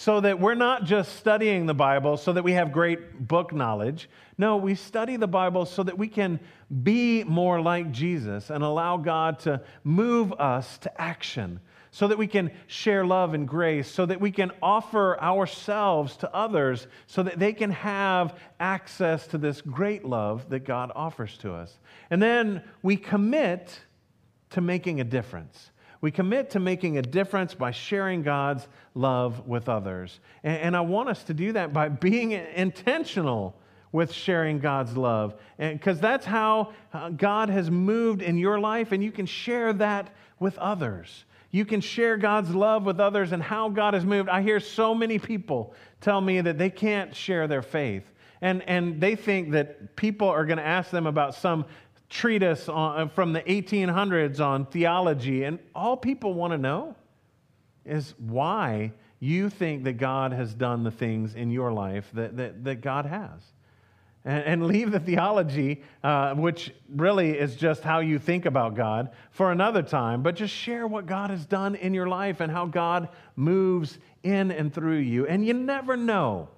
so 0.00 0.20
that 0.20 0.38
we're 0.38 0.54
not 0.54 0.84
just 0.84 1.16
studying 1.16 1.66
the 1.66 1.74
Bible 1.74 2.16
so 2.16 2.32
that 2.32 2.44
we 2.44 2.52
have 2.52 2.70
great 2.70 3.26
book 3.26 3.52
knowledge. 3.52 4.08
No, 4.38 4.56
we 4.56 4.76
study 4.76 5.16
the 5.16 5.26
Bible 5.26 5.66
so 5.66 5.82
that 5.82 5.98
we 5.98 6.06
can 6.06 6.38
be 6.84 7.24
more 7.24 7.60
like 7.60 7.90
Jesus 7.90 8.48
and 8.48 8.62
allow 8.62 8.96
God 8.96 9.40
to 9.40 9.60
move 9.82 10.32
us 10.34 10.78
to 10.78 11.00
action, 11.00 11.58
so 11.90 12.06
that 12.06 12.16
we 12.16 12.28
can 12.28 12.52
share 12.68 13.04
love 13.04 13.34
and 13.34 13.48
grace, 13.48 13.90
so 13.90 14.06
that 14.06 14.20
we 14.20 14.30
can 14.30 14.52
offer 14.62 15.20
ourselves 15.20 16.16
to 16.18 16.32
others, 16.32 16.86
so 17.08 17.24
that 17.24 17.40
they 17.40 17.52
can 17.52 17.72
have 17.72 18.38
access 18.60 19.26
to 19.26 19.36
this 19.36 19.60
great 19.62 20.04
love 20.04 20.48
that 20.50 20.60
God 20.60 20.92
offers 20.94 21.36
to 21.38 21.52
us. 21.52 21.76
And 22.08 22.22
then 22.22 22.62
we 22.82 22.96
commit 22.96 23.80
to 24.50 24.60
making 24.60 25.00
a 25.00 25.04
difference. 25.04 25.72
We 26.00 26.10
commit 26.10 26.50
to 26.50 26.60
making 26.60 26.98
a 26.98 27.02
difference 27.02 27.54
by 27.54 27.72
sharing 27.72 28.22
God's 28.22 28.68
love 28.94 29.46
with 29.46 29.68
others. 29.68 30.20
And, 30.44 30.58
and, 30.58 30.76
I 30.76 30.80
want 30.80 31.08
us 31.08 31.24
to 31.24 31.34
do 31.34 31.52
that 31.52 31.72
by 31.72 31.88
being 31.88 32.32
intentional 32.32 33.56
with 33.90 34.12
sharing 34.12 34.60
God's 34.60 34.96
love. 34.96 35.34
Because 35.58 35.98
that's 35.98 36.24
how 36.24 36.72
uh, 36.92 37.10
God 37.10 37.48
has 37.48 37.70
moved 37.70 38.22
in 38.22 38.38
your 38.38 38.60
life, 38.60 38.92
and 38.92 39.02
you 39.02 39.10
can 39.10 39.26
share 39.26 39.72
that 39.74 40.10
with 40.38 40.56
others. 40.58 41.24
You 41.50 41.64
can 41.64 41.80
share 41.80 42.16
God's 42.16 42.54
love 42.54 42.84
with 42.84 43.00
others 43.00 43.32
and 43.32 43.42
how 43.42 43.70
God 43.70 43.94
has 43.94 44.04
moved. 44.04 44.28
I 44.28 44.42
hear 44.42 44.60
so 44.60 44.94
many 44.94 45.18
people 45.18 45.74
tell 46.00 46.20
me 46.20 46.40
that 46.42 46.58
they 46.58 46.70
can't 46.70 47.14
share 47.14 47.48
their 47.48 47.62
faith. 47.62 48.04
And, 48.40 48.62
and 48.68 49.00
they 49.00 49.16
think 49.16 49.50
that 49.52 49.96
people 49.96 50.28
are 50.28 50.44
going 50.44 50.58
to 50.58 50.66
ask 50.66 50.90
them 50.90 51.06
about 51.06 51.34
some 51.34 51.64
treatise 52.08 52.68
on, 52.68 53.00
uh, 53.00 53.08
from 53.08 53.32
the 53.32 53.42
1800s 53.42 54.40
on 54.40 54.66
theology, 54.66 55.44
and 55.44 55.58
all 55.74 55.96
people 55.96 56.34
want 56.34 56.52
to 56.52 56.58
know 56.58 56.94
is 57.84 58.14
why 58.18 58.92
you 59.20 59.50
think 59.50 59.84
that 59.84 59.94
God 59.94 60.32
has 60.32 60.54
done 60.54 60.84
the 60.84 60.90
things 60.90 61.34
in 61.34 61.50
your 61.50 61.72
life 61.72 62.08
that, 62.14 62.36
that, 62.36 62.64
that 62.64 62.80
God 62.80 63.06
has. 63.06 63.40
And, 64.24 64.44
and 64.44 64.66
leave 64.66 64.90
the 64.90 65.00
theology, 65.00 65.82
uh, 66.04 66.34
which 66.34 66.72
really 66.88 67.38
is 67.38 67.56
just 67.56 67.82
how 67.82 68.00
you 68.00 68.18
think 68.18 68.46
about 68.46 68.74
God, 68.74 69.10
for 69.30 69.50
another 69.50 69.82
time, 69.82 70.22
but 70.22 70.36
just 70.36 70.54
share 70.54 70.86
what 70.86 71.06
God 71.06 71.30
has 71.30 71.46
done 71.46 71.74
in 71.74 71.94
your 71.94 72.08
life 72.08 72.40
and 72.40 72.50
how 72.50 72.66
God 72.66 73.08
moves 73.36 73.98
in 74.22 74.50
and 74.50 74.72
through 74.72 74.98
you. 74.98 75.26
And 75.26 75.44
you 75.44 75.54
never 75.54 75.96
know 75.96 76.48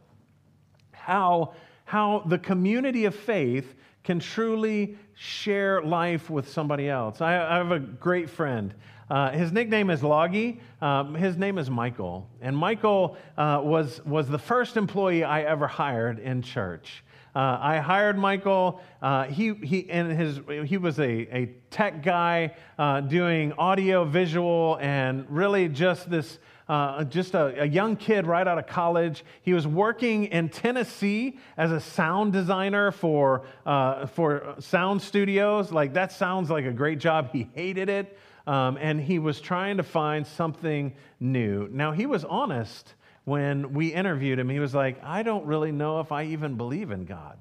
how, 0.92 1.54
how 1.84 2.22
the 2.26 2.38
community 2.38 3.04
of 3.06 3.14
faith 3.14 3.74
can 4.02 4.18
truly 4.18 4.96
share 5.14 5.82
life 5.82 6.30
with 6.30 6.48
somebody 6.48 6.88
else. 6.88 7.20
I, 7.20 7.36
I 7.36 7.56
have 7.56 7.72
a 7.72 7.78
great 7.78 8.30
friend. 8.30 8.74
Uh, 9.10 9.32
his 9.32 9.50
nickname 9.50 9.90
is 9.90 10.02
Loggy. 10.02 10.60
Um, 10.80 11.14
his 11.14 11.36
name 11.36 11.58
is 11.58 11.68
Michael. 11.68 12.28
And 12.40 12.56
Michael 12.56 13.16
uh, 13.36 13.60
was, 13.62 14.00
was 14.06 14.28
the 14.28 14.38
first 14.38 14.76
employee 14.76 15.24
I 15.24 15.42
ever 15.42 15.66
hired 15.66 16.20
in 16.20 16.42
church. 16.42 17.02
Uh, 17.34 17.58
I 17.60 17.78
hired 17.78 18.16
Michael. 18.16 18.80
Uh, 19.02 19.24
he, 19.24 19.54
he, 19.54 19.90
and 19.90 20.12
his, 20.12 20.40
he 20.64 20.78
was 20.78 20.98
a, 20.98 21.36
a 21.36 21.50
tech 21.70 22.02
guy 22.02 22.54
uh, 22.78 23.00
doing 23.02 23.52
audio, 23.54 24.04
visual, 24.04 24.78
and 24.80 25.26
really 25.28 25.68
just 25.68 26.10
this 26.10 26.38
uh, 26.70 27.02
just 27.02 27.34
a, 27.34 27.62
a, 27.62 27.66
young 27.66 27.96
kid 27.96 28.28
right 28.28 28.46
out 28.46 28.56
of 28.56 28.64
college. 28.64 29.24
He 29.42 29.52
was 29.52 29.66
working 29.66 30.26
in 30.26 30.48
Tennessee 30.48 31.36
as 31.56 31.72
a 31.72 31.80
sound 31.80 32.32
designer 32.32 32.92
for, 32.92 33.44
uh, 33.66 34.06
for 34.06 34.54
sound 34.60 35.02
studios. 35.02 35.72
Like, 35.72 35.94
that 35.94 36.12
sounds 36.12 36.48
like 36.48 36.66
a 36.66 36.72
great 36.72 37.00
job. 37.00 37.30
He 37.32 37.48
hated 37.54 37.88
it. 37.88 38.16
Um, 38.46 38.78
and 38.80 39.00
he 39.00 39.18
was 39.18 39.40
trying 39.40 39.78
to 39.78 39.82
find 39.82 40.24
something 40.24 40.94
new. 41.18 41.68
Now, 41.72 41.90
he 41.90 42.06
was 42.06 42.24
honest 42.24 42.94
when 43.24 43.72
we 43.72 43.92
interviewed 43.92 44.38
him. 44.38 44.48
He 44.48 44.60
was 44.60 44.72
like, 44.72 45.02
I 45.02 45.24
don't 45.24 45.46
really 45.46 45.72
know 45.72 45.98
if 45.98 46.12
I 46.12 46.26
even 46.26 46.54
believe 46.54 46.92
in 46.92 47.04
God. 47.04 47.36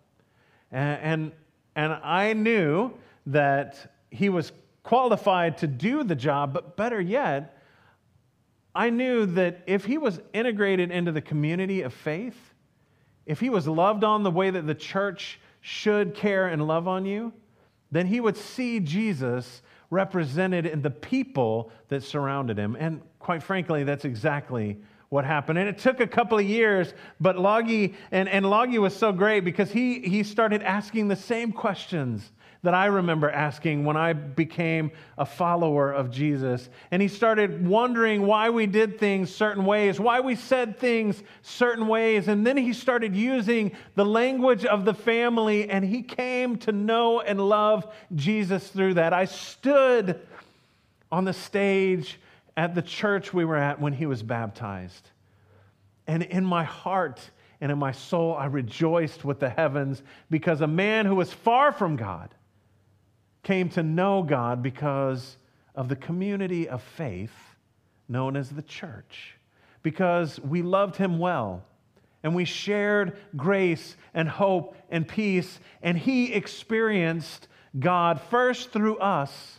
And, 0.71 1.01
and, 1.03 1.31
and 1.75 1.93
I 1.93 2.33
knew 2.33 2.95
that 3.27 3.93
he 4.09 4.29
was 4.29 4.51
qualified 4.81 5.59
to 5.59 5.67
do 5.67 6.03
the 6.03 6.15
job, 6.15 6.51
but 6.51 6.75
better 6.75 6.99
yet, 6.99 7.58
I 8.75 8.89
knew 8.89 9.25
that 9.25 9.63
if 9.67 9.85
he 9.85 9.97
was 9.97 10.19
integrated 10.33 10.91
into 10.91 11.11
the 11.11 11.21
community 11.21 11.81
of 11.81 11.93
faith, 11.93 12.37
if 13.25 13.39
he 13.39 13.49
was 13.49 13.67
loved 13.67 14.03
on 14.03 14.23
the 14.23 14.31
way 14.31 14.49
that 14.49 14.67
the 14.67 14.75
church 14.75 15.39
should 15.61 16.13
care 16.13 16.47
and 16.47 16.65
love 16.67 16.87
on 16.87 17.05
you, 17.05 17.33
then 17.91 18.05
he 18.05 18.19
would 18.19 18.37
see 18.37 18.79
Jesus 18.79 19.61
represented 19.89 20.65
in 20.65 20.81
the 20.81 20.91
people 20.91 21.71
that 21.87 22.03
surrounded 22.03 22.57
him. 22.57 22.77
And 22.79 23.01
quite 23.17 23.41
frankly, 23.41 23.83
that's 23.83 24.05
exactly 24.05 24.77
what 25.09 25.25
happened. 25.25 25.57
And 25.57 25.67
it 25.67 25.79
took 25.79 25.99
a 25.99 26.07
couple 26.07 26.37
of 26.37 26.45
years, 26.45 26.93
but 27.19 27.37
Loggy, 27.37 27.95
and, 28.11 28.29
and 28.29 28.47
Loggy 28.47 28.77
was 28.77 28.95
so 28.95 29.11
great 29.11 29.43
because 29.43 29.71
he, 29.71 29.99
he 30.01 30.23
started 30.23 30.61
asking 30.61 31.07
the 31.07 31.15
same 31.15 31.51
questions 31.51 32.31
that 32.61 32.73
I 32.73 32.87
remember 32.87 33.29
asking 33.29 33.85
when 33.85 33.95
I 33.95 34.11
became 34.11 34.91
a 35.17 35.25
follower 35.25 35.91
of 35.91 36.11
Jesus. 36.11 36.69
And 36.91 37.01
he 37.01 37.07
started 37.07 37.65
wondering 37.65 38.25
why 38.25 38.49
we 38.49 38.65
did 38.65 38.99
things 38.99 39.33
certain 39.33 39.63
ways, 39.63 39.99
why 39.99 40.19
we 40.19 40.35
said 40.35 40.77
things 40.77 41.23
certain 41.41 41.87
ways. 41.87 42.27
And 42.27 42.45
then 42.45 42.57
he 42.57 42.73
started 42.73 43.15
using 43.15 43.71
the 43.95 44.05
language 44.05 44.65
of 44.65 44.83
the 44.83 44.93
family, 44.93 45.69
and 45.69 45.85
he 45.85 46.01
came 46.01 46.57
to 46.59 46.73
know 46.73 47.21
and 47.21 47.39
love 47.39 47.87
Jesus 48.13 48.67
through 48.67 48.95
that. 48.95 49.13
I 49.13 49.25
stood 49.25 50.19
on 51.11 51.23
the 51.23 51.33
stage 51.33 52.19
at 52.57 52.75
the 52.75 52.81
church 52.81 53.33
we 53.33 53.45
were 53.45 53.55
at 53.55 53.79
when 53.79 53.93
he 53.93 54.05
was 54.05 54.21
baptized. 54.21 55.09
And 56.07 56.23
in 56.23 56.43
my 56.43 56.65
heart, 56.65 57.21
and 57.61 57.71
in 57.71 57.77
my 57.77 57.91
soul, 57.91 58.35
I 58.35 58.45
rejoiced 58.45 59.23
with 59.23 59.39
the 59.39 59.49
heavens 59.49 60.01
because 60.29 60.61
a 60.61 60.67
man 60.67 61.05
who 61.05 61.15
was 61.15 61.31
far 61.31 61.71
from 61.71 61.95
God 61.95 62.33
came 63.49 63.67
to 63.67 63.81
know 63.81 64.21
God 64.21 64.61
because 64.61 65.35
of 65.73 65.89
the 65.89 65.95
community 65.95 66.69
of 66.69 66.83
faith 66.83 67.33
known 68.07 68.35
as 68.35 68.51
the 68.51 68.61
church, 68.61 69.37
because 69.81 70.39
we 70.41 70.61
loved 70.61 70.97
him 70.97 71.17
well 71.17 71.63
and 72.21 72.35
we 72.35 72.45
shared 72.45 73.17
grace 73.35 73.97
and 74.13 74.29
hope 74.29 74.75
and 74.91 75.07
peace, 75.07 75.59
and 75.81 75.97
he 75.97 76.31
experienced 76.31 77.47
God 77.79 78.21
first 78.29 78.69
through 78.71 78.99
us 78.99 79.58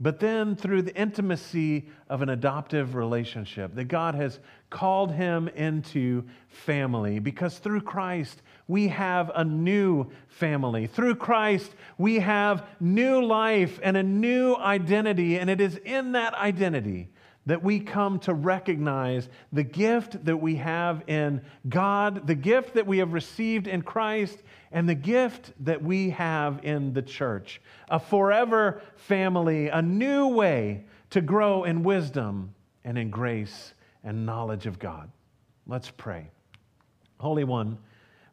but 0.00 0.20
then 0.20 0.54
through 0.54 0.82
the 0.82 0.94
intimacy 0.94 1.88
of 2.08 2.22
an 2.22 2.28
adoptive 2.28 2.94
relationship, 2.94 3.74
that 3.74 3.84
God 3.84 4.14
has 4.14 4.38
called 4.70 5.12
him 5.12 5.48
into 5.48 6.24
family 6.48 7.18
because 7.18 7.58
through 7.58 7.80
Christ 7.80 8.42
we 8.68 8.88
have 8.88 9.30
a 9.34 9.44
new 9.44 10.10
family. 10.28 10.86
Through 10.86 11.16
Christ 11.16 11.74
we 11.96 12.20
have 12.20 12.66
new 12.78 13.24
life 13.24 13.80
and 13.82 13.96
a 13.96 14.02
new 14.02 14.54
identity, 14.54 15.38
and 15.38 15.50
it 15.50 15.60
is 15.60 15.76
in 15.76 16.12
that 16.12 16.34
identity 16.34 17.08
that 17.48 17.64
we 17.64 17.80
come 17.80 18.18
to 18.18 18.34
recognize 18.34 19.26
the 19.54 19.62
gift 19.62 20.22
that 20.26 20.36
we 20.36 20.56
have 20.56 21.02
in 21.06 21.40
God, 21.66 22.26
the 22.26 22.34
gift 22.34 22.74
that 22.74 22.86
we 22.86 22.98
have 22.98 23.14
received 23.14 23.66
in 23.66 23.80
Christ, 23.80 24.42
and 24.70 24.86
the 24.86 24.94
gift 24.94 25.52
that 25.60 25.82
we 25.82 26.10
have 26.10 26.60
in 26.62 26.92
the 26.92 27.00
church. 27.00 27.62
A 27.88 27.98
forever 27.98 28.82
family, 28.96 29.68
a 29.68 29.80
new 29.80 30.28
way 30.28 30.84
to 31.08 31.22
grow 31.22 31.64
in 31.64 31.82
wisdom 31.82 32.54
and 32.84 32.98
in 32.98 33.08
grace 33.08 33.72
and 34.04 34.26
knowledge 34.26 34.66
of 34.66 34.78
God. 34.78 35.10
Let's 35.66 35.90
pray. 35.90 36.30
Holy 37.18 37.44
One, 37.44 37.78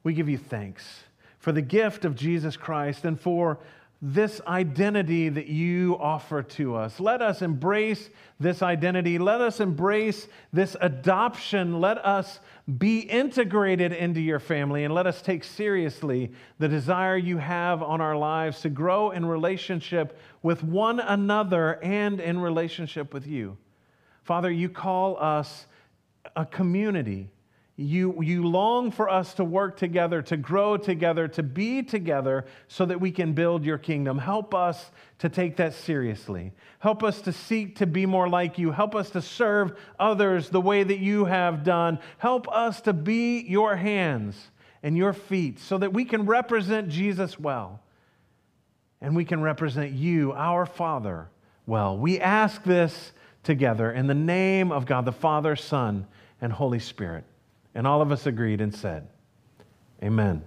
we 0.04 0.13
give 0.13 0.28
you 0.28 0.38
thanks 0.38 0.84
for 1.39 1.54
the 1.54 1.62
gift 1.62 2.04
of 2.04 2.15
Jesus 2.15 2.58
Christ 2.58 3.06
and 3.06 3.17
for 3.17 3.60
this 4.08 4.39
identity 4.46 5.30
that 5.30 5.48
you 5.48 5.98
offer 6.00 6.44
to 6.44 6.76
us. 6.76 7.00
Let 7.00 7.24
us 7.24 7.41
embrace 7.41 8.12
this 8.39 8.62
identity. 8.62 9.18
Let 9.18 9.41
us 9.41 9.60
embrace 9.60 10.28
this 10.54 10.78
adoption. 10.80 11.82
Let 11.82 11.98
us 12.06 12.39
be 12.78 13.00
integrated 13.00 13.94
into 13.94 14.22
your 14.22 14.39
family 14.39 14.84
and 14.84 14.94
let 14.94 15.08
us 15.08 15.24
take 15.24 15.44
seriously 15.44 16.32
the 16.60 16.68
desire 16.68 17.18
you 17.18 17.39
have 17.39 17.82
on 17.82 18.00
our 18.00 18.15
lives 18.15 18.62
to 18.62 18.70
grow 18.70 19.10
in 19.10 19.26
relationship 19.26 20.20
with 20.44 20.63
one 20.63 21.00
another 21.00 21.84
and 21.84 22.20
in 22.20 22.39
relationship 22.39 23.12
with 23.12 23.26
you. 23.26 23.58
Father, 24.22 24.52
you 24.52 24.70
call 24.70 25.18
us 25.18 25.65
a 26.36 26.46
community 26.46 27.32
you, 27.77 28.23
you 28.23 28.47
long 28.47 28.89
for 28.89 29.09
us 29.09 29.33
to 29.33 29.43
work 29.43 29.75
together, 29.75 30.21
to 30.21 30.38
grow 30.38 30.77
together, 30.77 31.27
to 31.27 31.43
be 31.43 31.83
together 31.83 32.45
so 32.69 32.85
that 32.85 33.01
we 33.01 33.11
can 33.11 33.33
build 33.33 33.65
your 33.65 33.77
kingdom. 33.77 34.17
Help 34.17 34.53
us 34.55 34.91
to 35.19 35.27
take 35.27 35.57
that 35.57 35.73
seriously. 35.73 36.53
Help 36.79 37.03
us 37.03 37.19
to 37.21 37.33
seek 37.33 37.75
to 37.77 37.85
be 37.85 38.05
more 38.05 38.29
like 38.29 38.57
you. 38.57 38.71
Help 38.71 38.95
us 38.95 39.09
to 39.09 39.21
serve 39.21 39.77
others 39.99 40.49
the 40.49 40.61
way 40.61 40.83
that 40.83 40.99
you 40.99 41.25
have 41.25 41.65
done. 41.65 41.99
Help 42.17 42.47
us 42.49 42.79
to 42.81 42.93
be 42.93 43.41
your 43.41 43.75
hands 43.75 44.51
and 44.81 44.95
your 44.95 45.11
feet 45.11 45.59
so 45.59 45.77
that 45.77 45.91
we 45.91 46.05
can 46.05 46.25
represent 46.25 46.88
Jesus 46.88 47.38
well 47.38 47.81
and 49.01 49.17
we 49.17 49.25
can 49.25 49.41
represent 49.41 49.91
you, 49.91 50.31
our 50.31 50.65
Father, 50.65 51.27
well. 51.65 51.97
We 51.97 52.21
ask 52.21 52.63
this 52.63 53.11
together 53.43 53.91
in 53.91 54.07
the 54.07 54.13
name 54.13 54.71
of 54.71 54.85
God 54.85 55.03
the 55.03 55.11
Father, 55.11 55.57
Son, 55.57 56.07
and 56.39 56.53
Holy 56.53 56.79
Spirit. 56.79 57.25
And 57.75 57.85
all 57.85 58.01
of 58.01 58.11
us 58.11 58.25
agreed 58.25 58.61
and 58.61 58.73
said, 58.73 59.07
Amen. 60.01 60.43